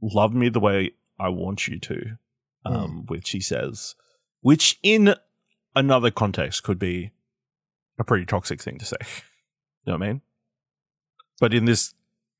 "Love 0.00 0.32
me 0.32 0.48
the 0.48 0.60
way 0.60 0.92
I 1.18 1.28
want 1.28 1.66
you 1.68 1.78
to," 1.80 2.18
um, 2.64 3.04
which 3.06 3.30
he 3.30 3.40
says, 3.40 3.94
which 4.40 4.78
in 4.82 5.14
another 5.74 6.10
context 6.10 6.62
could 6.62 6.78
be 6.78 7.10
a 7.98 8.04
pretty 8.04 8.26
toxic 8.26 8.60
thing 8.60 8.78
to 8.78 8.84
say. 8.84 8.96
you 9.84 9.92
know 9.92 9.98
what 9.98 10.04
I 10.04 10.06
mean? 10.08 10.22
But 11.40 11.52
in 11.52 11.64
this 11.64 11.94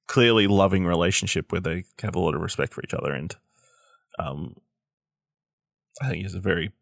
clearly 0.06 0.46
loving 0.46 0.84
relationship 0.86 1.50
where 1.50 1.60
they 1.60 1.84
have 2.02 2.14
a 2.14 2.20
lot 2.20 2.34
of 2.34 2.40
respect 2.40 2.74
for 2.74 2.82
each 2.82 2.94
other 2.94 3.12
and 3.12 3.36
um 4.18 4.54
I 6.02 6.08
think 6.08 6.24
it's 6.24 6.34
a 6.34 6.40
very 6.40 6.72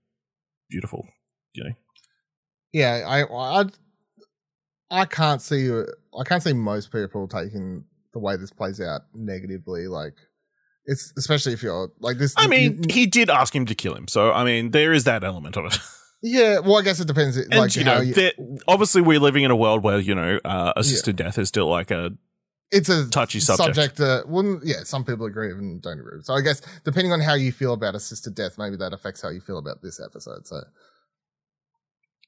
beautiful, 0.71 1.07
you 1.53 1.65
know. 1.65 1.71
yeah. 2.73 3.05
I 3.07 3.61
I 3.61 3.65
I 4.91 5.05
can't 5.05 5.41
see 5.43 5.71
I 5.71 6.25
can't 6.25 6.43
see 6.43 6.53
most 6.53 6.91
people 6.93 7.29
taking 7.29 7.85
the 8.13 8.19
way 8.19 8.37
this 8.37 8.51
plays 8.51 8.81
out 8.81 9.03
negatively. 9.15 9.87
Like 9.87 10.15
it's 10.87 11.13
especially 11.19 11.53
if 11.53 11.63
you're 11.63 11.91
like 12.01 12.19
this. 12.19 12.35
I 12.37 12.47
mean, 12.47 12.83
you- 12.89 12.95
he 12.95 13.07
did 13.07 13.31
ask 13.31 13.55
him 13.55 13.67
to 13.67 13.75
kill 13.75 13.95
him, 13.95 14.09
so 14.09 14.33
I 14.33 14.45
mean, 14.45 14.71
there 14.71 14.93
is 14.93 15.05
that 15.05 15.25
element 15.25 15.57
of 15.57 15.67
it. 15.67 15.79
yeah. 16.23 16.59
Well, 16.59 16.79
I 16.79 16.83
guess 16.83 16.99
it 17.01 17.07
depends. 17.07 17.37
And 17.37 17.55
like 17.55 17.77
you 17.77 17.85
how 17.85 17.97
know, 17.97 18.01
you, 18.01 18.59
obviously, 18.67 19.03
we're 19.03 19.21
living 19.21 19.45
in 19.45 19.51
a 19.51 19.57
world 19.57 19.83
where 19.85 19.99
you 19.99 20.15
know, 20.15 20.41
uh, 20.45 20.73
assisted 20.77 21.17
death 21.17 21.39
is 21.39 21.49
still 21.49 21.69
like 21.69 21.91
a 21.91 22.11
it's 22.73 22.89
a 22.89 23.09
touchy 23.11 23.39
subject. 23.39 24.01
uh, 24.01 24.23
well, 24.27 24.61
yeah, 24.65 24.83
some 24.85 25.05
people 25.05 25.27
agree 25.27 25.51
and 25.53 25.81
don't 25.81 26.01
agree. 26.01 26.21
So 26.23 26.35
I 26.35 26.41
guess 26.41 26.61
depending 26.85 27.13
on 27.13 27.21
how 27.21 27.35
you 27.35 27.53
feel 27.53 27.73
about 27.75 27.95
assisted 27.95 28.35
death, 28.35 28.59
maybe 28.59 28.77
that 28.77 28.93
affects 28.93 29.23
how 29.23 29.29
you 29.29 29.41
feel 29.41 29.59
about 29.59 29.83
this 29.83 30.01
episode. 30.01 30.47
So 30.47 30.63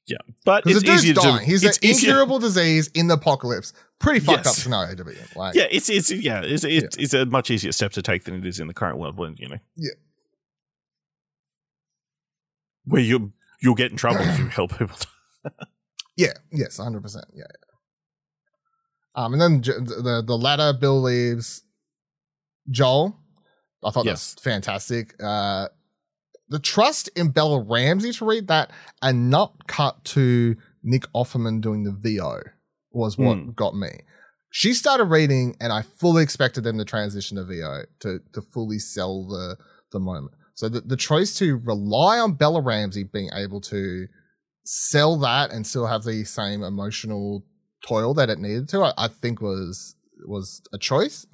yeah, 0.07 0.17
but 0.45 0.63
it's 0.65 0.79
the 0.81 0.85
dude's 0.85 1.03
easier 1.03 1.13
dying, 1.15 1.45
he's 1.45 1.63
it's 1.63 1.77
an 1.79 1.85
easier- 1.85 2.09
incurable 2.11 2.37
disease 2.39 2.87
in 2.93 3.07
the 3.07 3.15
apocalypse. 3.15 3.73
Pretty 3.97 4.19
fucked 4.19 4.45
up 4.45 4.53
scenario 4.53 4.93
to 4.95 5.03
be 5.03 5.11
in. 5.13 5.17
Like, 5.35 5.55
Yeah, 5.55 5.65
it's 5.71 5.89
it's 5.89 6.11
yeah, 6.11 6.41
it's 6.43 6.63
it's, 6.63 6.95
it's 6.97 7.13
a 7.13 7.25
much 7.25 7.49
easier 7.49 7.71
step 7.71 7.91
to 7.93 8.01
take 8.03 8.25
than 8.25 8.35
it 8.35 8.45
is 8.45 8.59
in 8.59 8.67
the 8.67 8.73
current 8.73 8.97
world 8.99 9.17
when 9.17 9.35
you 9.37 9.49
know. 9.49 9.57
Yeah. 9.75 9.91
Where 12.85 13.01
you 13.01 13.33
you'll 13.61 13.73
get 13.75 13.89
in 13.91 13.97
trouble 13.97 14.21
if 14.21 14.37
you 14.37 14.45
help 14.49 14.77
people. 14.77 14.95
Yeah, 16.17 16.31
yes, 16.49 16.77
hundred 16.77 17.01
percent. 17.01 17.25
Yeah, 17.33 17.43
yeah. 17.43 17.64
Um, 19.15 19.33
and 19.33 19.41
then 19.41 19.61
the 19.61 20.23
the 20.25 20.37
ladder 20.37 20.77
Bill 20.77 21.01
leaves. 21.01 21.63
Joel, 22.69 23.15
I 23.83 23.91
thought 23.91 24.05
Yes. 24.05 24.33
that's 24.33 24.43
fantastic. 24.43 25.15
Uh, 25.21 25.67
the 26.49 26.59
trust 26.59 27.09
in 27.15 27.29
Bella 27.29 27.61
Ramsey 27.61 28.11
to 28.13 28.25
read 28.25 28.47
that 28.47 28.71
and 29.01 29.29
not 29.29 29.67
cut 29.67 30.03
to 30.05 30.55
Nick 30.83 31.03
Offerman 31.13 31.61
doing 31.61 31.83
the 31.83 31.91
VO 31.91 32.41
was 32.91 33.17
what 33.17 33.37
Hmm. 33.37 33.51
got 33.51 33.75
me. 33.75 33.99
She 34.51 34.73
started 34.73 35.05
reading, 35.05 35.55
and 35.59 35.73
I 35.73 35.81
fully 35.81 36.23
expected 36.23 36.63
them 36.63 36.77
to 36.77 36.85
transition 36.85 37.37
to 37.37 37.43
VO 37.43 37.83
to 37.99 38.19
to 38.33 38.41
fully 38.41 38.79
sell 38.79 39.27
the 39.27 39.57
the 39.91 39.99
moment. 39.99 40.33
So 40.55 40.69
the, 40.69 40.81
the 40.81 40.97
choice 40.97 41.35
to 41.39 41.57
rely 41.57 42.17
on 42.19 42.33
Bella 42.33 42.61
Ramsey 42.61 43.03
being 43.03 43.29
able 43.33 43.59
to 43.61 44.07
sell 44.63 45.17
that 45.19 45.51
and 45.51 45.67
still 45.67 45.85
have 45.85 46.03
the 46.03 46.23
same 46.23 46.63
emotional 46.63 47.45
toil 47.87 48.13
that 48.15 48.29
it 48.29 48.39
needed 48.39 48.67
to, 48.69 48.81
I, 48.81 48.93
I 48.97 49.07
think 49.07 49.39
was 49.41 49.95
was 50.27 50.61
a 50.73 50.77
choice. 50.77 51.25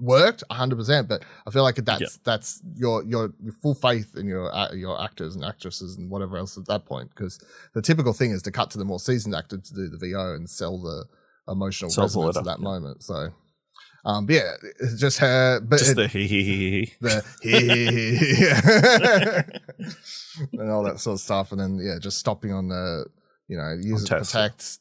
Worked 0.00 0.42
100, 0.48 0.74
percent 0.76 1.06
but 1.08 1.22
I 1.46 1.52
feel 1.52 1.62
like 1.62 1.76
that's 1.76 2.00
Yeah. 2.00 2.08
that's 2.24 2.60
your 2.74 3.04
your 3.04 3.32
your 3.40 3.52
full 3.62 3.76
faith 3.76 4.16
in 4.16 4.26
your 4.26 4.52
uh, 4.52 4.72
your 4.72 5.00
actors 5.00 5.36
and 5.36 5.44
actresses 5.44 5.96
and 5.96 6.10
whatever 6.10 6.36
else 6.36 6.58
at 6.58 6.66
that 6.66 6.84
point. 6.84 7.10
Because 7.10 7.38
the 7.74 7.82
typical 7.82 8.12
thing 8.12 8.32
is 8.32 8.42
to 8.42 8.50
cut 8.50 8.72
to 8.72 8.78
the 8.78 8.84
more 8.84 8.98
seasoned 8.98 9.36
actor 9.36 9.56
to 9.56 9.74
do 9.74 9.88
the 9.88 9.98
VO 9.98 10.34
and 10.34 10.50
sell 10.50 10.82
the 10.82 11.04
emotional 11.46 11.92
Sell 11.92 12.06
resonance 12.06 12.36
of 12.38 12.44
that 12.46 12.58
yeah. 12.58 12.64
moment. 12.64 13.04
So, 13.04 13.28
um, 14.04 14.26
but 14.26 14.34
yeah, 14.34 14.52
it's 14.80 14.98
just 14.98 15.18
her, 15.18 15.60
but 15.60 15.78
Just 15.78 15.92
it- 15.92 15.96
the 15.96 16.08
hee 16.08 16.26
hee 16.26 16.42
hee 16.42 16.70
hee. 16.86 16.92
the 17.00 17.22
and 20.60 20.70
all 20.70 20.82
that 20.82 20.98
sort 20.98 21.14
of 21.14 21.20
stuff, 21.20 21.52
and 21.52 21.60
then 21.60 21.78
yeah, 21.80 21.98
just 22.00 22.18
stopping 22.18 22.52
on 22.52 22.68
the 22.68 23.06
you 23.48 23.56
know 23.56 23.76
use 23.80 24.04
it, 24.04 24.08
protect, 24.08 24.78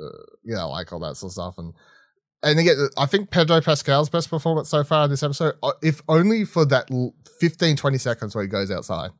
uh, 0.00 0.04
yeah, 0.44 0.62
like 0.64 0.92
all 0.92 1.00
that 1.00 1.16
sort 1.16 1.30
of 1.30 1.32
stuff, 1.34 1.54
and 1.58 1.72
and 2.42 2.58
again, 2.58 2.76
I 2.96 3.06
think 3.06 3.30
Pedro 3.30 3.60
Pascal's 3.60 4.08
best 4.10 4.28
performance 4.30 4.68
so 4.68 4.82
far 4.84 5.04
in 5.04 5.10
this 5.10 5.22
episode, 5.22 5.54
uh, 5.62 5.72
if 5.82 6.02
only 6.08 6.44
for 6.44 6.64
that 6.66 6.90
l- 6.90 7.14
15, 7.40 7.76
20 7.76 7.98
seconds 7.98 8.34
where 8.34 8.42
he 8.42 8.48
goes 8.48 8.70
outside. 8.70 9.10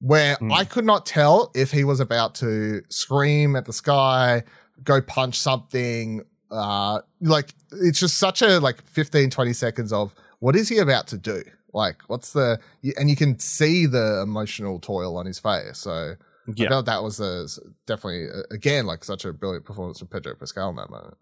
Where 0.00 0.36
Mm. 0.36 0.52
I 0.52 0.64
could 0.64 0.84
not 0.84 1.06
tell 1.06 1.50
if 1.54 1.70
he 1.70 1.84
was 1.84 2.00
about 2.00 2.34
to 2.36 2.82
scream 2.88 3.54
at 3.54 3.66
the 3.66 3.72
sky, 3.72 4.42
go 4.82 5.00
punch 5.00 5.38
something, 5.38 6.22
uh 6.50 7.00
like 7.22 7.54
it's 7.72 7.98
just 8.00 8.18
such 8.18 8.42
a 8.42 8.58
like 8.60 8.82
15 8.86 9.30
20 9.30 9.52
seconds 9.54 9.90
of 9.90 10.14
what 10.40 10.54
is 10.54 10.68
he 10.68 10.76
about 10.76 11.06
to 11.06 11.16
do 11.16 11.42
like 11.72 11.96
what's 12.08 12.34
the 12.34 12.60
and 12.98 13.08
you 13.08 13.16
can 13.16 13.38
see 13.38 13.86
the 13.86 14.20
emotional 14.20 14.78
toil 14.78 15.16
on 15.16 15.24
his 15.24 15.38
face 15.38 15.78
so 15.78 16.12
i 16.48 16.52
Yeah, 16.56 16.68
felt 16.68 16.86
that 16.86 17.02
was 17.02 17.20
a 17.20 17.46
definitely 17.86 18.26
again 18.50 18.86
like 18.86 19.04
such 19.04 19.24
a 19.24 19.32
brilliant 19.32 19.64
performance 19.64 19.98
from 19.98 20.08
pedro 20.08 20.34
pascal 20.34 20.70
in 20.70 20.76
that 20.76 20.90
moment 20.90 21.16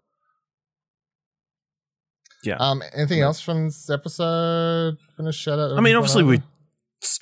Yeah. 2.43 2.57
um 2.59 2.81
anything 2.93 3.19
Yeah. 3.19 3.25
else 3.25 3.39
from 3.39 3.65
this 3.65 3.89
episode 3.89 4.97
finish 5.17 5.35
shout 5.35 5.59
out 5.59 5.77
I 5.77 5.81
mean, 5.81 5.95
obviously 5.95 6.23
we 6.23 6.41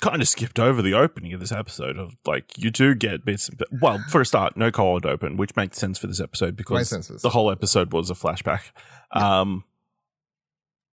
kind 0.00 0.20
of 0.22 0.28
skipped 0.28 0.58
over 0.58 0.80
the 0.82 0.94
opening 0.94 1.32
of 1.34 1.40
this 1.40 1.52
episode 1.52 1.98
of 1.98 2.16
like 2.26 2.56
you 2.56 2.70
do 2.70 2.94
get 2.94 3.24
bits. 3.24 3.48
And, 3.50 3.60
well, 3.82 4.02
for 4.10 4.20
a 4.22 4.26
start, 4.26 4.56
no 4.56 4.70
cold 4.70 5.04
open, 5.06 5.36
which 5.36 5.54
makes 5.56 5.78
sense 5.78 5.98
for 5.98 6.06
this 6.06 6.20
episode 6.20 6.56
because 6.56 6.88
this 6.90 7.22
the 7.22 7.30
whole 7.30 7.50
episode 7.50 7.92
was 7.92 8.08
a 8.10 8.14
flashback. 8.14 8.70
Um, 9.12 9.64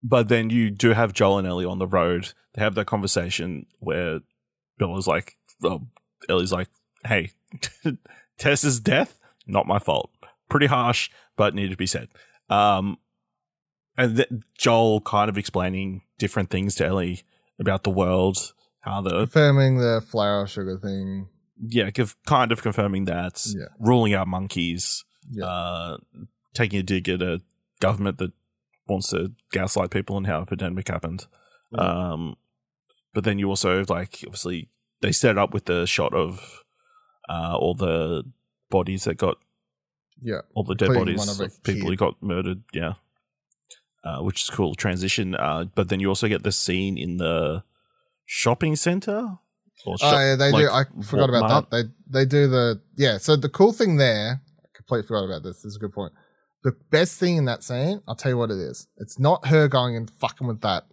but 0.03 0.27
then 0.29 0.49
you 0.49 0.71
do 0.71 0.89
have 0.93 1.13
Joel 1.13 1.37
and 1.39 1.47
Ellie 1.47 1.65
on 1.65 1.79
the 1.79 1.87
road. 1.87 2.33
They 2.53 2.61
have 2.61 2.75
that 2.75 2.85
conversation 2.85 3.65
where 3.79 4.19
Bill 4.77 4.97
is 4.97 5.07
like, 5.07 5.37
well, 5.61 5.87
Ellie's 6.29 6.51
like, 6.53 6.67
"Hey, 7.07 7.31
Tess's 8.37 8.79
death, 8.79 9.19
not 9.45 9.65
my 9.67 9.79
fault. 9.79 10.11
Pretty 10.49 10.67
harsh, 10.67 11.09
but 11.35 11.55
needed 11.55 11.71
to 11.71 11.77
be 11.77 11.87
said." 11.87 12.09
Um, 12.49 12.97
and 13.97 14.17
th- 14.17 14.29
Joel 14.57 15.01
kind 15.01 15.29
of 15.29 15.37
explaining 15.37 16.03
different 16.19 16.49
things 16.49 16.75
to 16.75 16.85
Ellie 16.85 17.23
about 17.59 17.83
the 17.83 17.89
world, 17.89 18.53
how 18.81 19.01
the 19.01 19.09
confirming 19.09 19.77
the 19.79 20.01
flour 20.05 20.45
sugar 20.47 20.77
thing 20.77 21.29
yeah, 21.67 21.89
give, 21.89 22.15
kind 22.27 22.51
of 22.51 22.61
confirming 22.61 23.05
that, 23.05 23.43
Yeah. 23.47 23.65
ruling 23.79 24.13
out 24.13 24.27
monkeys, 24.27 25.03
yeah 25.31 25.45
uh, 25.45 25.97
taking 26.53 26.79
a 26.79 26.83
dig 26.83 27.09
at 27.09 27.21
a 27.21 27.41
government 27.79 28.19
that 28.19 28.31
wants 28.87 29.09
to 29.09 29.31
gaslight 29.51 29.89
people 29.89 30.17
and 30.17 30.27
how 30.27 30.41
a 30.41 30.45
pandemic 30.45 30.87
happened. 30.87 31.25
Yeah. 31.71 31.81
Um, 32.11 32.35
but 33.13 33.23
then 33.23 33.39
you 33.39 33.49
also 33.49 33.83
like 33.89 34.19
obviously 34.25 34.69
they 35.01 35.11
set 35.11 35.31
it 35.31 35.37
up 35.37 35.53
with 35.53 35.65
the 35.65 35.85
shot 35.87 36.13
of 36.13 36.63
uh, 37.29 37.55
all 37.57 37.73
the 37.73 38.23
bodies 38.69 39.05
that 39.05 39.15
got 39.15 39.37
yeah 40.21 40.41
all 40.55 40.63
the 40.63 40.75
dead 40.75 40.89
bodies 40.93 41.27
of, 41.29 41.45
of 41.45 41.63
people 41.63 41.83
kid. 41.83 41.89
who 41.89 41.95
got 41.95 42.21
murdered. 42.21 42.63
Yeah, 42.73 42.93
uh, 44.03 44.21
which 44.21 44.43
is 44.43 44.49
cool 44.49 44.75
transition. 44.75 45.35
Uh, 45.35 45.65
but 45.75 45.89
then 45.89 45.99
you 45.99 46.09
also 46.09 46.27
get 46.27 46.43
the 46.43 46.51
scene 46.51 46.97
in 46.97 47.17
the 47.17 47.63
shopping 48.25 48.75
center. 48.75 49.37
Or 49.85 49.93
Oh 49.93 49.97
shop- 49.97 50.13
yeah, 50.13 50.35
they 50.35 50.51
do. 50.51 50.67
I 50.67 50.79
like, 50.79 51.03
forgot 51.03 51.29
about 51.29 51.69
that. 51.69 51.89
They 52.09 52.21
they 52.21 52.25
do 52.25 52.47
the 52.47 52.81
yeah. 52.97 53.17
So 53.17 53.35
the 53.35 53.49
cool 53.49 53.71
thing 53.73 53.97
there, 53.97 54.41
I 54.59 54.67
completely 54.75 55.07
forgot 55.07 55.25
about 55.25 55.43
this. 55.43 55.57
This 55.57 55.65
is 55.65 55.75
a 55.75 55.79
good 55.79 55.93
point. 55.93 56.13
The 56.63 56.73
best 56.89 57.19
thing 57.19 57.37
in 57.37 57.45
that 57.45 57.63
scene, 57.63 58.01
I'll 58.07 58.15
tell 58.15 58.31
you 58.31 58.37
what 58.37 58.49
it 58.49 58.57
is. 58.57 58.87
It's 58.97 59.19
not 59.19 59.45
her 59.47 59.67
going 59.67 59.95
and 59.95 60.09
fucking 60.09 60.47
with 60.47 60.61
that 60.61 60.85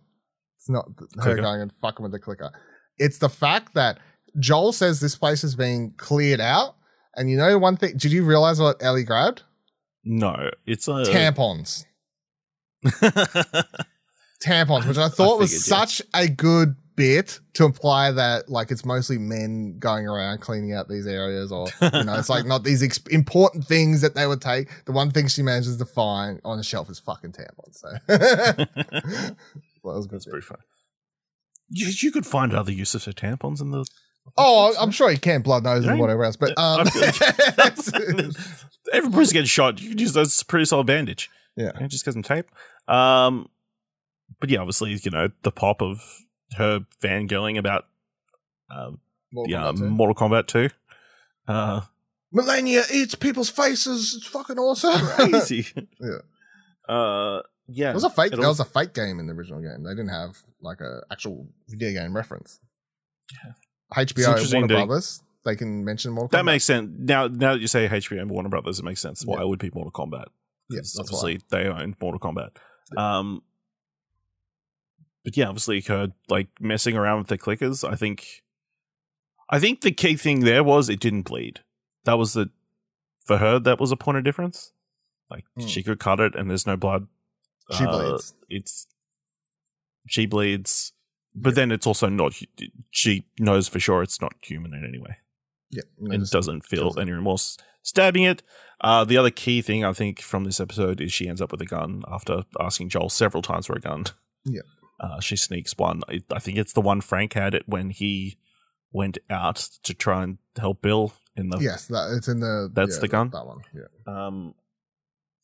It's 0.59 0.69
not 0.69 0.87
her 0.99 1.23
Clicker. 1.23 1.41
going 1.43 1.63
and 1.63 1.73
fucking 1.73 2.03
with 2.03 2.13
the 2.13 2.19
clicker. 2.19 2.53
It's 2.99 3.19
the 3.19 3.31
fact 3.31 3.75
that 3.75 3.99
Joel 4.39 4.73
says 4.73 5.01
this 5.01 5.17
place 5.17 5.45
is 5.45 5.55
being 5.55 5.93
cleared 5.97 6.41
out. 6.41 6.77
And 7.17 7.31
you 7.31 7.37
know 7.37 7.59
one 7.59 7.77
thing? 7.77 7.97
Did 7.97 8.13
you 8.13 8.25
realize 8.25 8.61
what 8.61 8.83
Ellie 8.83 9.05
grabbed? 9.05 9.43
No, 10.05 10.51
it's 10.67 10.89
a 10.89 11.05
Tampons. 11.05 11.85
Tampons, 14.43 14.87
which 14.87 14.99
I 14.99 15.09
thought 15.09 15.39
was 15.39 15.51
figured, 15.51 15.67
yeah. 15.69 15.85
such 15.85 16.03
a 16.13 16.29
good 16.29 16.77
bit 16.97 17.41
to 17.55 17.65
imply 17.65 18.11
that 18.13 18.49
like 18.49 18.71
it's 18.71 18.85
mostly 18.85 19.19
men 19.19 19.79
going 19.79 20.07
around 20.07 20.41
cleaning 20.41 20.73
out 20.73 20.89
these 20.89 21.09
areas 21.09 21.51
or 21.51 21.67
you 21.81 22.05
know 22.05 22.15
it's 22.15 22.29
like 22.29 22.47
not 22.47 22.63
these 22.63 22.85
ex- 22.85 23.01
important 23.11 23.67
things 23.67 24.01
that 24.01 24.15
they 24.15 24.29
would 24.29 24.41
take 24.41 24.69
the 24.85 24.93
one 24.93 25.11
thing 25.11 25.27
she 25.27 25.43
manages 25.43 25.77
to 25.77 25.85
find 25.85 26.41
on 26.45 26.57
the 26.57 26.63
shelf 26.63 26.89
is 26.89 27.01
fucking 27.01 27.33
tampons 27.33 27.79
so 27.79 27.89
that 29.85 29.97
was 29.97 30.07
good 30.07 30.17
That's 30.17 30.27
pretty 30.27 30.47
fun. 30.47 30.59
You, 31.69 31.89
you 31.89 32.13
could 32.13 32.27
find 32.27 32.55
other 32.55 32.73
uses 32.73 33.05
for 33.05 33.13
tampons 33.13 33.61
in 33.61 33.71
the. 33.71 33.85
Oh 34.37 34.75
i'm 34.81 34.91
sure 34.91 35.11
he 35.11 35.17
can 35.17 35.43
blood 35.43 35.65
nose 35.65 35.87
and 35.87 35.99
whatever 35.99 36.25
else 36.25 36.37
but 36.37 36.57
um 36.59 36.87
I 36.87 37.71
feel 37.71 38.31
Everybody's 38.93 39.33
getting 39.33 39.47
shot. 39.47 39.81
You 39.81 39.91
could 39.91 40.01
use 40.01 40.13
those 40.13 40.43
pretty 40.43 40.67
solid 40.67 40.87
bandage. 40.87 41.31
yeah 41.57 41.73
Yeah, 41.81 41.87
just 41.87 42.05
get 42.05 42.13
some 42.13 42.23
tape. 42.23 42.51
Um, 42.87 43.49
but 44.41 44.51
yeah, 44.51 44.59
obviously, 44.59 44.93
you 45.03 45.11
know, 45.11 45.29
the 45.43 45.51
pop 45.51 45.81
of 45.81 46.03
her 46.57 46.81
fangirling 47.03 47.59
about 47.59 47.87
um, 48.71 49.01
Mortal 49.33 49.51
yeah, 49.51 49.73
Kombat 49.73 49.79
2. 49.79 49.91
Mortal 49.91 50.15
Kombat 50.15 50.47
2. 50.47 50.69
Uh, 51.49 51.81
Mileena 52.35 52.91
eats 52.93 53.15
people's 53.15 53.51
faces 53.51 54.15
it's 54.17 54.27
fucking 54.27 54.59
awesome 54.59 54.93
crazy. 55.07 55.67
Yeah. 56.01 56.95
Uh, 56.95 57.43
yeah. 57.67 57.91
It 57.91 57.95
was 57.95 58.05
a 58.05 58.11
fake. 58.11 58.33
It 58.33 58.41
That 58.41 58.49
was 58.49 58.61
a 58.61 58.65
fake 58.65 58.93
game 58.93 59.19
in 59.19 59.27
the 59.27 59.33
original 59.33 59.61
game. 59.61 59.83
They 59.83 59.91
didn't 59.91 60.09
have 60.09 60.37
like 60.61 60.81
a 60.81 61.03
actual 61.11 61.49
video 61.69 61.93
game 61.93 62.15
reference. 62.15 62.61
Yeah. 63.33 63.53
HBO, 63.93 64.53
Warner 64.53 64.69
they- 64.69 64.75
Brothers. 64.75 65.21
They 65.45 65.57
can 65.57 65.85
mention 65.85 66.13
Mortal 66.13 66.29
that 66.29 66.43
Kombat. 66.43 66.47
makes 66.47 66.65
sense. 66.65 66.91
Now, 66.99 67.27
now 67.27 67.53
that 67.53 67.61
you 67.61 67.67
say 67.67 67.87
HBO 67.87 68.19
and 68.23 68.31
Warner 68.31 68.49
Brothers, 68.49 68.79
it 68.79 68.85
makes 68.85 69.01
sense. 69.03 69.27
Why 69.27 69.37
Yeah. 69.37 69.43
it 69.43 69.49
would 69.49 69.59
be 69.59 69.71
Mortal 69.75 69.93
Kombat? 69.93 70.27
Yeah, 70.71 70.77
that's 70.79 70.99
obviously 70.99 71.41
they 71.51 71.67
own 71.67 71.95
Mortal 72.01 72.19
Kombat. 72.19 72.57
Um, 72.97 73.43
but 75.23 75.37
yeah, 75.37 75.49
obviously 75.49 75.83
her 75.83 76.13
like 76.29 76.49
messing 76.61 76.97
around 76.97 77.19
with 77.19 77.27
the 77.29 77.37
clickers. 77.39 77.87
I 77.87 77.95
think, 77.95 78.43
I 79.51 79.59
think 79.61 79.83
the 79.83 79.93
key 79.93 80.17
thing 80.17 80.41
there 80.41 80.65
was 80.65 80.89
it 80.89 81.01
didn't 81.01 81.23
bleed. 81.23 81.61
That 82.05 82.15
was 82.19 82.33
the 82.33 82.51
for 83.27 83.37
her. 83.39 83.59
That 83.59 83.79
was 83.79 83.93
a 83.93 83.97
point 83.97 84.17
of 84.19 84.25
difference. 84.25 84.73
Like 85.31 85.45
Hmm. 85.59 85.67
she 85.67 85.83
could 85.83 85.99
cut 85.99 86.21
it 86.21 86.35
and 86.35 86.49
there's 86.49 86.67
no 86.67 86.77
blood. 86.79 87.07
She 87.77 87.85
Uh, 87.85 87.91
bleeds. 88.09 88.35
It's 88.49 88.87
she 90.07 90.25
bleeds, 90.27 90.93
but 91.35 91.55
then 91.55 91.71
it's 91.71 91.87
also 91.87 92.09
not. 92.09 92.35
She 92.91 93.27
knows 93.39 93.69
for 93.69 93.81
sure 93.81 94.03
it's 94.03 94.21
not 94.21 94.35
human 94.43 94.75
in 94.75 94.85
any 94.85 94.99
way 94.99 95.19
Yeah, 95.71 95.83
and 96.01 96.29
doesn't 96.29 96.65
feel 96.65 96.89
it. 96.91 97.01
any 97.01 97.13
remorse 97.13 97.57
stabbing 97.83 98.23
it. 98.23 98.43
Uh, 98.81 99.05
the 99.05 99.17
other 99.17 99.31
key 99.31 99.63
thing 99.63 99.85
I 99.85 99.93
think 99.93 100.21
from 100.21 100.45
this 100.45 100.61
episode 100.61 101.01
is 101.01 101.13
she 101.13 101.29
ends 101.29 101.41
up 101.41 101.53
with 101.53 101.61
a 101.63 101.67
gun 101.67 102.03
after 102.11 102.45
asking 102.61 102.89
Joel 102.91 103.09
several 103.09 103.43
times 103.43 103.67
for 103.67 103.75
a 103.77 103.81
gun. 103.81 104.05
Yeah. 104.45 104.63
Uh, 105.01 105.21
she 105.21 105.37
sneaks 105.37 105.77
one. 105.77 106.03
I, 106.09 106.21
I 106.33 106.39
think 106.39 106.59
it's 106.59 106.73
the 106.73 106.81
one 106.81 107.01
Frank 107.01 107.33
had 107.35 107.55
it 107.55 107.65
when 107.67 107.91
he 107.91 108.39
went 108.93 109.19
out 109.29 109.57
to 109.83 109.95
try 109.95 110.23
and 110.23 110.39
help 110.57 110.83
Bill 110.83 111.15
in 111.37 111.49
the. 111.51 111.59
yes, 111.59 111.87
that 111.89 112.15
it's 112.17 112.29
in 112.29 112.41
the. 112.41 112.71
That's 112.73 112.97
yeah, 112.97 113.01
the 113.01 113.09
gun? 113.09 113.31
That 113.31 113.47
one. 113.47 113.63
Yeah. 113.75 113.87
Um. 114.27 114.55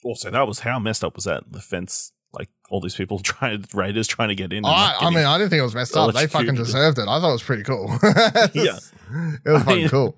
Also, 0.04 0.30
that 0.30 0.46
was 0.46 0.60
how 0.60 0.78
messed 0.78 1.02
up 1.04 1.14
was 1.16 1.24
that 1.24 1.50
the 1.50 1.60
fence? 1.60 2.12
Like 2.32 2.48
all 2.70 2.80
these 2.80 2.94
people 2.94 3.18
trying 3.22 3.64
raiders 3.74 4.06
trying 4.06 4.28
to 4.28 4.34
get 4.36 4.52
in. 4.52 4.64
I, 4.64 4.96
I 5.00 5.10
mean, 5.10 5.24
I 5.24 5.36
didn't 5.38 5.50
think 5.50 5.60
it 5.60 5.64
was 5.64 5.74
messed 5.74 5.96
up. 5.96 6.14
They 6.14 6.26
fucking 6.28 6.54
deserved 6.54 6.98
it. 6.98 7.08
I 7.08 7.18
thought 7.20 7.30
it 7.30 7.32
was 7.32 7.42
pretty 7.42 7.64
cool. 7.64 7.88
Yeah. 8.54 8.78
it 9.44 9.50
was 9.50 9.62
I 9.62 9.64
fucking 9.64 9.74
mean- 9.76 9.88
cool. 9.88 10.16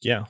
yeah, 0.00 0.24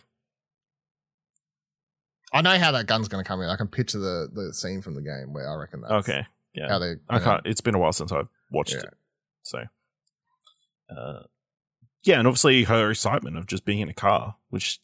I 2.32 2.42
know 2.42 2.58
how 2.58 2.72
that 2.72 2.86
gun's 2.86 3.08
going 3.08 3.22
to 3.24 3.28
come 3.28 3.40
in. 3.40 3.48
I 3.48 3.56
can 3.56 3.68
picture 3.68 3.98
the 3.98 4.28
the 4.32 4.52
scene 4.54 4.82
from 4.82 4.94
the 4.94 5.02
game 5.02 5.32
where 5.32 5.48
I 5.50 5.54
reckon 5.56 5.80
that. 5.82 5.92
okay, 5.92 6.26
yeah. 6.54 6.68
how 6.68 6.78
they. 6.78 6.94
I 7.08 7.18
can't. 7.18 7.42
It's 7.46 7.60
been 7.60 7.74
a 7.74 7.78
while 7.78 7.92
since 7.92 8.12
I've 8.12 8.28
watched 8.50 8.72
Yeah. 8.74 8.80
it, 8.80 8.94
so 9.42 9.58
uh, 10.94 11.20
yeah, 12.04 12.18
and 12.18 12.26
obviously 12.26 12.64
her 12.64 12.90
excitement 12.90 13.36
of 13.36 13.46
just 13.46 13.64
being 13.64 13.80
in 13.80 13.88
a 13.88 13.94
car, 13.94 14.36
which. 14.50 14.80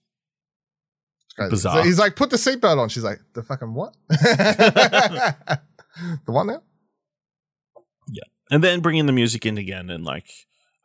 Bizarre. 1.39 1.85
He's 1.85 1.99
like, 1.99 2.17
put 2.17 2.31
the 2.31 2.37
seatbelt 2.37 2.79
on. 2.79 2.89
She's 2.89 3.03
like, 3.05 3.21
the 3.35 3.43
fucking 3.43 3.75
what? 3.75 3.95
the 4.09 5.59
what 6.27 6.45
now? 6.45 6.63
Yeah. 8.09 8.23
And 8.51 8.63
then 8.63 8.81
bringing 8.81 9.07
the 9.07 9.13
music 9.13 9.45
in 9.47 9.59
again 9.59 9.91
and 9.91 10.05
like 10.05 10.27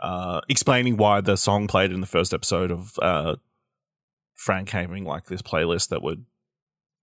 uh, 0.02 0.42
explaining 0.50 0.98
why 0.98 1.22
the 1.22 1.36
song 1.36 1.68
played 1.68 1.92
in 1.92 2.02
the 2.02 2.08
first 2.08 2.34
episode 2.34 2.72
of 2.72 2.98
uh, 3.02 3.36
Frank 4.36 4.70
having 4.70 5.04
like 5.06 5.26
this 5.26 5.42
playlist 5.42 5.90
that 5.90 6.02
would 6.02 6.26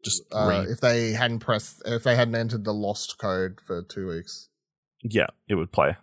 just 0.05 0.23
Uh, 0.33 0.47
read, 0.49 0.69
if 0.69 0.81
they 0.81 1.13
hadn't 1.13 1.41
pressed, 1.41 1.83
if 1.85 2.03
they 2.05 2.17
hadn't 2.17 2.35
entered 2.35 2.65
the 2.65 2.75
lost 2.75 3.19
code 3.19 3.61
for 3.65 3.83
two 3.83 4.09
weeks. 4.09 4.49
yeah, 5.03 5.27
it 5.49 5.55
would 5.57 5.73
play. 5.73 5.97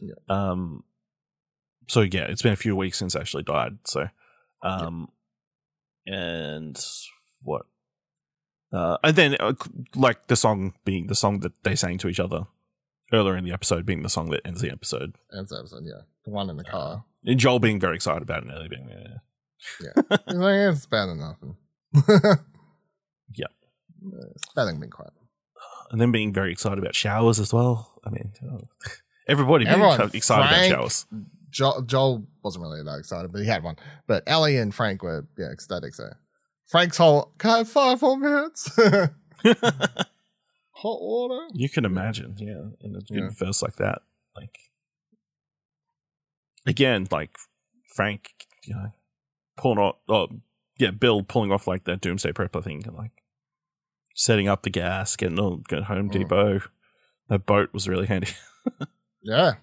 Yeah. 0.00 0.14
Um. 0.28 0.84
So 1.88 2.00
yeah, 2.02 2.24
it's 2.24 2.42
been 2.42 2.52
a 2.52 2.56
few 2.56 2.74
weeks 2.76 2.98
since 2.98 3.14
Ashley 3.16 3.42
died. 3.42 3.78
So, 3.84 4.08
um, 4.62 5.08
and 6.06 6.78
what? 7.42 7.66
Uh, 8.72 8.96
and 9.04 9.16
then 9.16 9.36
uh, 9.40 9.54
like 9.94 10.26
the 10.26 10.36
song 10.36 10.74
being 10.84 11.06
the 11.06 11.14
song 11.14 11.40
that 11.40 11.52
they 11.62 11.74
sang 11.74 11.98
to 11.98 12.08
each 12.08 12.20
other 12.20 12.46
earlier 13.12 13.36
in 13.36 13.44
the 13.44 13.52
episode 13.52 13.86
being 13.86 14.02
the 14.02 14.08
song 14.08 14.30
that 14.30 14.40
ends 14.44 14.60
the 14.60 14.70
episode. 14.70 15.14
Ends 15.36 15.50
the 15.50 15.58
episode, 15.58 15.84
yeah. 15.84 16.02
The 16.24 16.30
one 16.30 16.50
in 16.50 16.56
the 16.56 16.64
car. 16.64 17.04
And 17.24 17.38
Joel 17.38 17.60
being 17.60 17.78
very 17.78 17.94
excited 17.94 18.22
about 18.22 18.38
it 18.38 18.44
and 18.44 18.52
Ellie 18.52 18.68
being 18.68 18.88
yeah. 18.88 19.92
He's 20.26 20.36
like, 20.36 20.54
yeah, 20.54 20.70
it's 20.70 20.86
bad 20.86 21.08
enough. 21.08 21.36
Yeah. 23.34 23.46
It's 24.34 24.52
better 24.54 24.66
than 24.66 24.80
being 24.80 24.90
quiet. 24.90 25.12
and 25.90 26.00
then 26.00 26.12
being 26.12 26.32
very 26.32 26.52
excited 26.52 26.78
about 26.78 26.94
showers 26.94 27.40
as 27.40 27.52
well. 27.52 28.00
I 28.04 28.10
mean, 28.10 28.32
oh. 28.44 28.60
everybody 29.28 29.64
being 29.64 29.80
excited 29.80 30.48
Frank, 30.48 30.72
about 30.72 30.78
showers. 30.80 31.06
Joel, 31.56 31.82
Joel 31.82 32.26
wasn't 32.42 32.62
really 32.64 32.82
that 32.82 32.98
excited, 32.98 33.32
but 33.32 33.40
he 33.40 33.46
had 33.46 33.62
one. 33.62 33.76
But 34.06 34.24
Ellie 34.26 34.58
and 34.58 34.74
Frank 34.74 35.02
were, 35.02 35.26
yeah, 35.38 35.46
ecstatic. 35.50 35.94
So 35.94 36.10
Frank's 36.66 36.98
whole, 36.98 37.32
can 37.38 37.50
I 37.50 37.58
have 37.58 37.68
five 37.70 38.02
more 38.02 38.18
minutes? 38.18 38.70
Hot 39.46 41.00
water? 41.00 41.48
you 41.54 41.70
can 41.70 41.86
imagine, 41.86 42.34
yeah, 42.38 42.62
in 42.86 42.94
a 42.94 42.98
Yeah. 43.08 43.22
universe 43.22 43.62
like 43.62 43.76
that, 43.76 44.02
like 44.36 44.54
again, 46.66 47.06
like 47.10 47.36
Frank, 47.94 48.32
you 48.64 48.74
know, 48.74 48.92
pulling 49.56 49.78
off, 49.78 49.96
oh, 50.10 50.28
yeah, 50.78 50.90
Bill 50.90 51.22
pulling 51.22 51.50
off 51.50 51.66
like 51.66 51.84
that 51.84 52.02
Doomsday 52.02 52.32
Prepper 52.32 52.62
thing, 52.62 52.82
and 52.86 52.94
like 52.94 53.22
setting 54.14 54.48
up 54.48 54.62
the 54.62 54.70
gas, 54.70 55.16
getting 55.16 55.38
all 55.38 55.56
going 55.68 55.84
Home 55.84 56.10
Mm. 56.10 56.12
Depot. 56.12 56.60
That 57.30 57.46
boat 57.46 57.70
was 57.72 57.88
really 57.88 58.06
handy. 58.06 58.28
Yeah. 59.22 59.54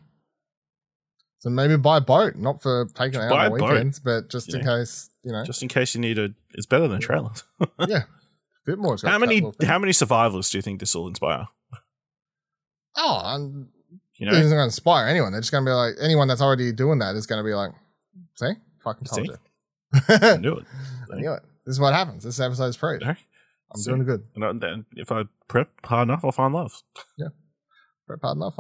So 1.44 1.50
maybe 1.50 1.76
buy 1.76 1.98
a 1.98 2.02
boat, 2.02 2.38
not 2.38 2.62
for 2.62 2.86
taking 2.96 3.20
it 3.20 3.26
out 3.26 3.34
on 3.34 3.46
a 3.48 3.50
boat. 3.50 3.70
weekends, 3.74 4.00
but 4.00 4.30
just 4.30 4.54
in 4.54 4.62
Yeah. 4.62 4.78
case, 4.78 5.10
you 5.24 5.34
know, 5.34 5.44
Just 5.44 5.62
in 5.62 5.68
case 5.68 5.94
you 5.94 6.00
need 6.00 6.18
a, 6.18 6.30
it's 6.54 6.66
better 6.66 6.88
than 6.88 7.00
a 7.00 7.02
trailer. 7.02 7.32
yeah, 7.86 8.04
bit 8.66 8.80
more. 8.80 8.96
How 9.04 9.20
many 9.20 9.36
that 9.42 9.46
little 9.48 9.52
thing. 9.52 9.68
how 9.68 9.78
many 9.78 9.92
survivors 9.92 10.50
do 10.50 10.58
you 10.58 10.62
think 10.62 10.80
this 10.80 10.96
will 10.96 11.06
inspire? 11.06 11.50
Oh, 12.96 13.22
and 13.26 13.68
You 14.16 14.30
it 14.30 14.32
know, 14.32 14.38
isn't 14.38 14.52
going 14.52 14.60
to 14.60 14.64
inspire 14.64 15.06
anyone. 15.06 15.34
They're 15.34 15.42
just 15.42 15.52
going 15.52 15.66
to 15.66 15.70
be 15.70 15.74
like, 15.74 15.96
anyone 16.00 16.30
that's 16.30 16.42
already 16.42 16.72
doing 16.72 17.00
that 17.00 17.14
is 17.16 17.26
going 17.28 17.44
to 17.44 17.46
be 17.46 17.54
like, 17.54 17.72
see, 18.36 18.54
fucking 18.82 19.04
told 19.06 19.26
See? 19.26 19.32
you. 19.34 19.38
I 20.08 20.38
knew 20.42 20.54
it. 20.60 20.66
I 21.12 21.16
knew 21.18 21.34
it. 21.34 21.44
This 21.66 21.74
is 21.74 21.80
what 21.82 21.94
happens. 21.94 22.24
This 22.24 22.40
episode's 22.40 22.78
free. 22.78 23.00
No? 23.00 23.10
I'm 23.10 23.82
See? 23.82 23.92
doing 23.92 24.06
good. 24.06 24.24
And 24.38 24.62
then 24.62 24.86
if 24.96 25.12
I 25.12 25.24
prep 25.50 25.70
hard 25.84 26.08
enough, 26.08 26.24
I'll 26.24 26.32
find 26.32 26.54
love. 26.54 26.82
Hard 28.08 28.20
enough. 28.38 28.56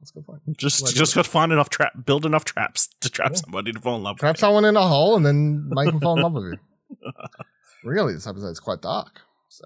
That's 0.00 0.10
a 0.10 0.14
good 0.14 0.26
point. 0.26 0.42
Just 0.56 0.94
just 0.94 1.14
got 1.14 1.24
to 1.24 1.30
find 1.30 1.52
enough 1.52 1.68
trap, 1.70 1.92
build 2.04 2.26
enough 2.26 2.44
traps 2.44 2.88
to 3.00 3.08
trap 3.08 3.30
Yeah. 3.32 3.38
somebody 3.38 3.72
to 3.72 3.80
fall 3.80 3.96
in 3.96 4.02
love. 4.02 4.18
Trap 4.18 4.34
with 4.34 4.36
me. 4.38 4.40
someone 4.40 4.64
in 4.64 4.76
a 4.76 4.86
hole 4.86 5.16
and 5.16 5.24
then 5.24 5.68
make 5.70 5.86
them 5.86 6.00
fall 6.00 6.16
in 6.16 6.22
love 6.22 6.32
with 6.34 6.44
you. 6.44 7.12
Really, 7.84 8.12
this 8.14 8.26
episode 8.26 8.48
is 8.48 8.58
quite 8.60 8.82
dark. 8.82 9.20
So 9.48 9.64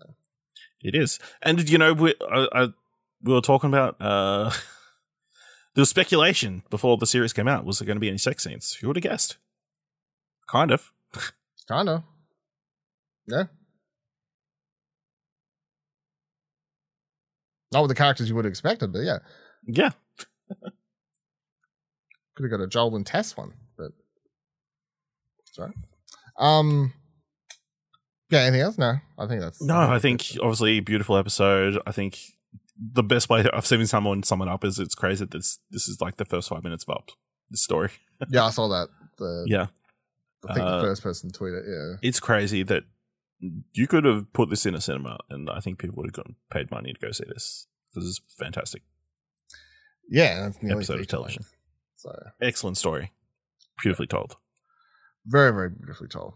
It 0.83 0.95
is, 0.95 1.18
and 1.40 1.68
you 1.68 1.79
know 1.79 1.95
we 1.95 2.14
I, 2.31 2.47
I, 2.53 2.68
we 3.23 3.33
were 3.33 3.40
talking 3.40 3.68
about 3.71 3.97
uh, 4.01 4.51
there 5.75 5.81
was 5.83 5.88
speculation 5.88 6.62
before 6.68 6.99
the 6.99 7.07
series 7.07 7.33
came 7.33 7.49
out. 7.49 7.64
Was 7.64 7.79
there 7.79 7.87
going 7.87 7.97
to 7.97 8.01
be 8.01 8.09
any 8.09 8.18
sex 8.18 8.45
scenes? 8.45 8.75
Who 8.75 8.88
would 8.88 8.97
have 8.97 9.03
guessed? 9.03 9.38
Kind 10.47 10.71
of. 10.71 10.92
kind 11.68 11.88
of. 11.88 12.03
Yeah. 13.27 13.45
Not 17.73 17.83
with 17.83 17.89
the 17.89 17.95
characters 17.95 18.29
you 18.29 18.35
would 18.35 18.45
have 18.45 18.51
expected, 18.53 18.93
but 18.93 19.01
yeah. 19.03 19.19
Yeah, 19.67 19.91
Could 22.35 22.45
have 22.45 22.51
got 22.51 22.61
a 22.61 22.67
Joel 22.67 22.97
and 22.97 23.07
Tess 23.07 23.37
one, 23.37 23.53
but 23.77 23.93
sorry. 25.53 25.73
Um 26.39 26.93
yeah, 28.31 28.41
anything 28.41 28.63
else? 28.63 28.79
No. 28.79 28.97
I 29.19 29.27
think 29.27 29.41
that's 29.43 29.63
no, 29.63 29.77
I 29.77 29.99
think 29.99 30.25
obviously 30.41 30.81
beautiful 30.81 31.17
episode. 31.17 31.79
I 31.87 31.93
think 31.93 32.19
the 32.77 33.03
best 33.03 33.29
way 33.29 33.45
I've 33.53 33.67
seen 33.67 33.87
someone 33.87 34.23
sum 34.23 34.41
it 34.43 34.49
up 34.49 34.65
is 34.65 34.79
it's 34.79 34.95
crazy 34.95 35.25
that 35.25 35.31
this 35.31 35.59
this 35.71 35.89
is 35.89 36.01
like 36.01 36.17
the 36.17 36.25
first 36.25 36.49
five 36.49 36.65
minutes 36.65 36.85
of 36.89 36.97
up 36.97 37.11
the 37.51 37.59
story. 37.59 37.91
yeah, 38.31 38.47
I 38.47 38.51
saw 38.51 38.69
that. 38.69 38.89
The, 39.19 39.45
yeah, 39.49 39.67
I 40.49 40.55
think 40.55 40.67
Uh, 40.67 40.77
the 40.79 40.83
first 40.83 41.03
person 41.03 41.31
tweeted. 41.31 41.63
Yeah, 41.69 41.99
it's 42.09 42.19
crazy 42.19 42.63
that 42.65 42.85
you 43.74 43.87
could 43.87 44.05
have 44.05 44.33
put 44.33 44.50
this 44.50 44.66
in 44.66 44.74
a 44.74 44.81
cinema, 44.81 45.18
and 45.28 45.50
I 45.50 45.61
think 45.61 45.78
people 45.78 45.96
would 45.96 46.07
have 46.07 46.14
gotten 46.14 46.37
paid 46.50 46.70
money 46.70 46.92
to 46.92 47.00
go 47.00 47.11
see 47.12 47.24
this. 47.28 47.66
This 47.94 48.05
is 48.05 48.20
fantastic, 48.38 48.83
yeah, 50.09 50.50
Episode 50.68 51.00
of 51.00 51.07
television. 51.09 51.44
So 51.96 52.11
excellent 52.40 52.78
story, 52.78 53.12
beautifully 53.81 54.07
told. 54.07 54.37
very, 55.26 55.52
very 55.52 55.70
beautifully 55.70 56.09
told. 56.09 56.35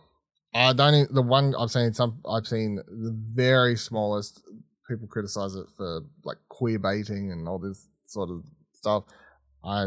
I 0.54 0.72
don't. 0.72 1.12
The 1.12 1.22
one 1.22 1.54
I've 1.58 1.70
seen 1.70 1.92
some. 1.92 2.20
I've 2.28 2.46
seen 2.46 2.76
the 2.76 3.14
very 3.32 3.76
smallest 3.76 4.42
people 4.88 5.06
criticize 5.08 5.54
it 5.54 5.66
for 5.76 6.02
like 6.24 6.38
queer 6.48 6.78
baiting 6.78 7.32
and 7.32 7.46
all 7.48 7.58
this 7.58 7.88
sort 8.06 8.30
of 8.30 8.42
stuff. 8.72 9.04
I 9.64 9.86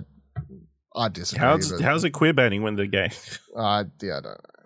I 0.95 1.09
disagree. 1.09 1.39
How's 1.45 1.81
how's 1.81 2.03
it 2.03 2.11
queer 2.11 2.33
baiting 2.33 2.61
when 2.61 2.75
they're 2.75 2.85
gay? 2.85 3.09
I 3.57 3.85
yeah, 4.01 4.17
I 4.17 4.21
don't 4.21 4.23
know. 4.23 4.58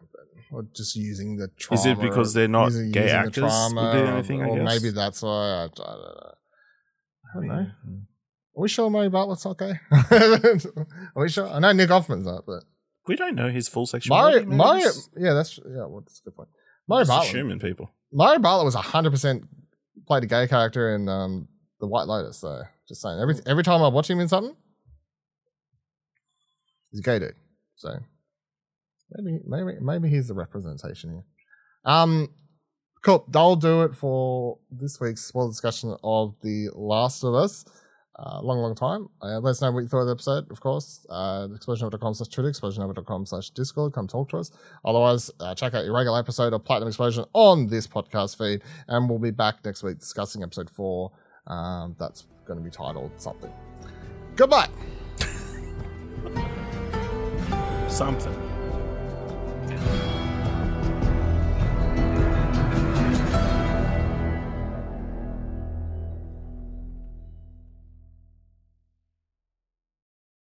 Or 0.54 0.64
just 0.76 0.96
using 0.96 1.38
the 1.38 1.48
trauma. 1.58 1.80
Is 1.82 1.86
it 1.88 2.00
because 2.00 2.34
they're 2.34 2.48
not 2.48 2.66
using- 2.66 2.92
gay 2.92 3.02
using 3.04 3.18
the 3.18 3.26
actors 3.28 3.44
would 3.74 3.92
be 3.92 3.98
the 4.00 4.12
only 4.12 4.24
thing, 4.24 4.42
I 4.44 4.48
or 4.50 4.64
maybe 4.64 4.92
that's 4.92 5.22
why. 5.24 5.30
I, 5.32 5.64
I 5.64 5.68
don't 5.68 5.78
know. 5.78 6.34
I 7.26 7.34
don't 7.34 7.48
know. 7.48 7.66
Hmm. 7.86 8.00
Are 8.56 8.62
we 8.62 8.70
sure 8.70 8.90
Murray 8.92 9.10
Bartlett's 9.10 9.46
not 9.46 9.58
gay? 9.58 9.74
Are 11.16 11.24
we 11.24 11.30
sure? 11.30 11.48
I 11.48 11.58
know 11.58 11.72
Nick 11.72 11.90
Offerman's 11.90 12.28
not, 12.28 12.46
but 12.46 12.64
We 13.08 13.16
don't 13.16 13.34
know 13.36 13.50
his 13.50 13.68
full 13.68 13.88
sexuality. 13.88 14.46
Mario, 14.46 14.90
yeah, 15.18 15.34
that's 15.34 15.58
yeah. 15.58 15.86
Well, 15.88 16.02
that's 16.02 16.22
a 16.22 16.30
good 16.30 16.36
point. 16.36 16.50
Murray 16.88 17.06
Bartlett, 17.06 17.30
assuming 17.30 17.60
people. 17.60 17.90
Murray 18.12 18.38
Bartlett 18.38 18.66
was 18.66 18.76
hundred 18.76 19.10
percent 19.10 19.46
played 20.06 20.24
a 20.24 20.28
gay 20.28 20.48
character 20.48 20.94
in 20.94 21.10
um, 21.10 21.48
the 21.80 21.88
White 21.88 22.06
Lotus. 22.08 22.42
So 22.42 22.62
just 22.88 23.02
saying, 23.02 23.20
every 23.20 23.36
every 23.48 23.64
time 23.64 23.82
I 23.82 23.88
watch 23.88 24.08
him 24.10 24.20
in 24.20 24.28
something, 24.28 24.56
he's 26.92 27.00
a 27.00 27.04
gay 27.04 27.18
dude. 27.20 27.36
So 27.76 27.98
maybe 29.18 29.40
maybe 29.46 29.80
maybe 29.82 30.10
he's 30.10 30.28
the 30.28 30.34
representation 30.34 31.12
here. 31.12 31.24
Um, 31.86 32.30
cool. 33.04 33.26
That'll 33.30 33.56
do 33.56 33.84
it 33.84 33.96
for 33.96 34.60
this 34.72 35.00
week's 35.00 35.22
spoiler 35.22 35.50
discussion 35.50 35.96
of 36.04 36.36
The 36.42 36.70
Last 36.74 37.24
of 37.24 37.34
Us. 37.34 37.66
Uh, 38.18 38.40
long, 38.42 38.60
long 38.60 38.76
time. 38.76 39.08
Uh, 39.24 39.40
let 39.40 39.52
us 39.52 39.62
know 39.62 39.72
what 39.72 39.80
you 39.80 39.88
thought 39.88 40.02
of 40.02 40.06
the 40.08 40.14
episode, 40.14 40.52
of 40.52 40.60
course. 40.62 41.04
Uh, 41.10 41.48
explosionnetwork.com 41.48 42.14
slash 42.14 42.28
Twitter, 42.28 42.52
explosionnetwork.com 42.52 43.26
slash 43.26 43.50
Discord. 43.50 43.94
Come 43.94 44.08
talk 44.08 44.30
to 44.30 44.38
us. 44.38 44.52
Otherwise, 44.86 45.32
uh, 45.40 45.56
check 45.56 45.74
out 45.74 45.84
your 45.84 45.96
regular 45.96 46.20
episode 46.20 46.54
of 46.54 46.64
Platinum 46.64 46.90
Explosion 46.90 47.26
on 47.34 47.66
this 47.68 47.88
podcast 47.88 48.38
feed. 48.38 48.62
And 48.88 49.10
we'll 49.10 49.18
be 49.18 49.32
back 49.32 49.66
next 49.66 49.82
week 49.82 49.98
discussing 49.98 50.44
episode 50.44 50.70
four. 50.70 51.12
Um, 51.48 51.96
that's 52.00 52.28
going 52.46 52.60
to 52.60 52.64
be 52.64 52.70
titled 52.70 53.12
something. 53.18 53.52
Goodbye. 54.36 54.70
Something. 57.90 58.53
Bye. 59.80 60.13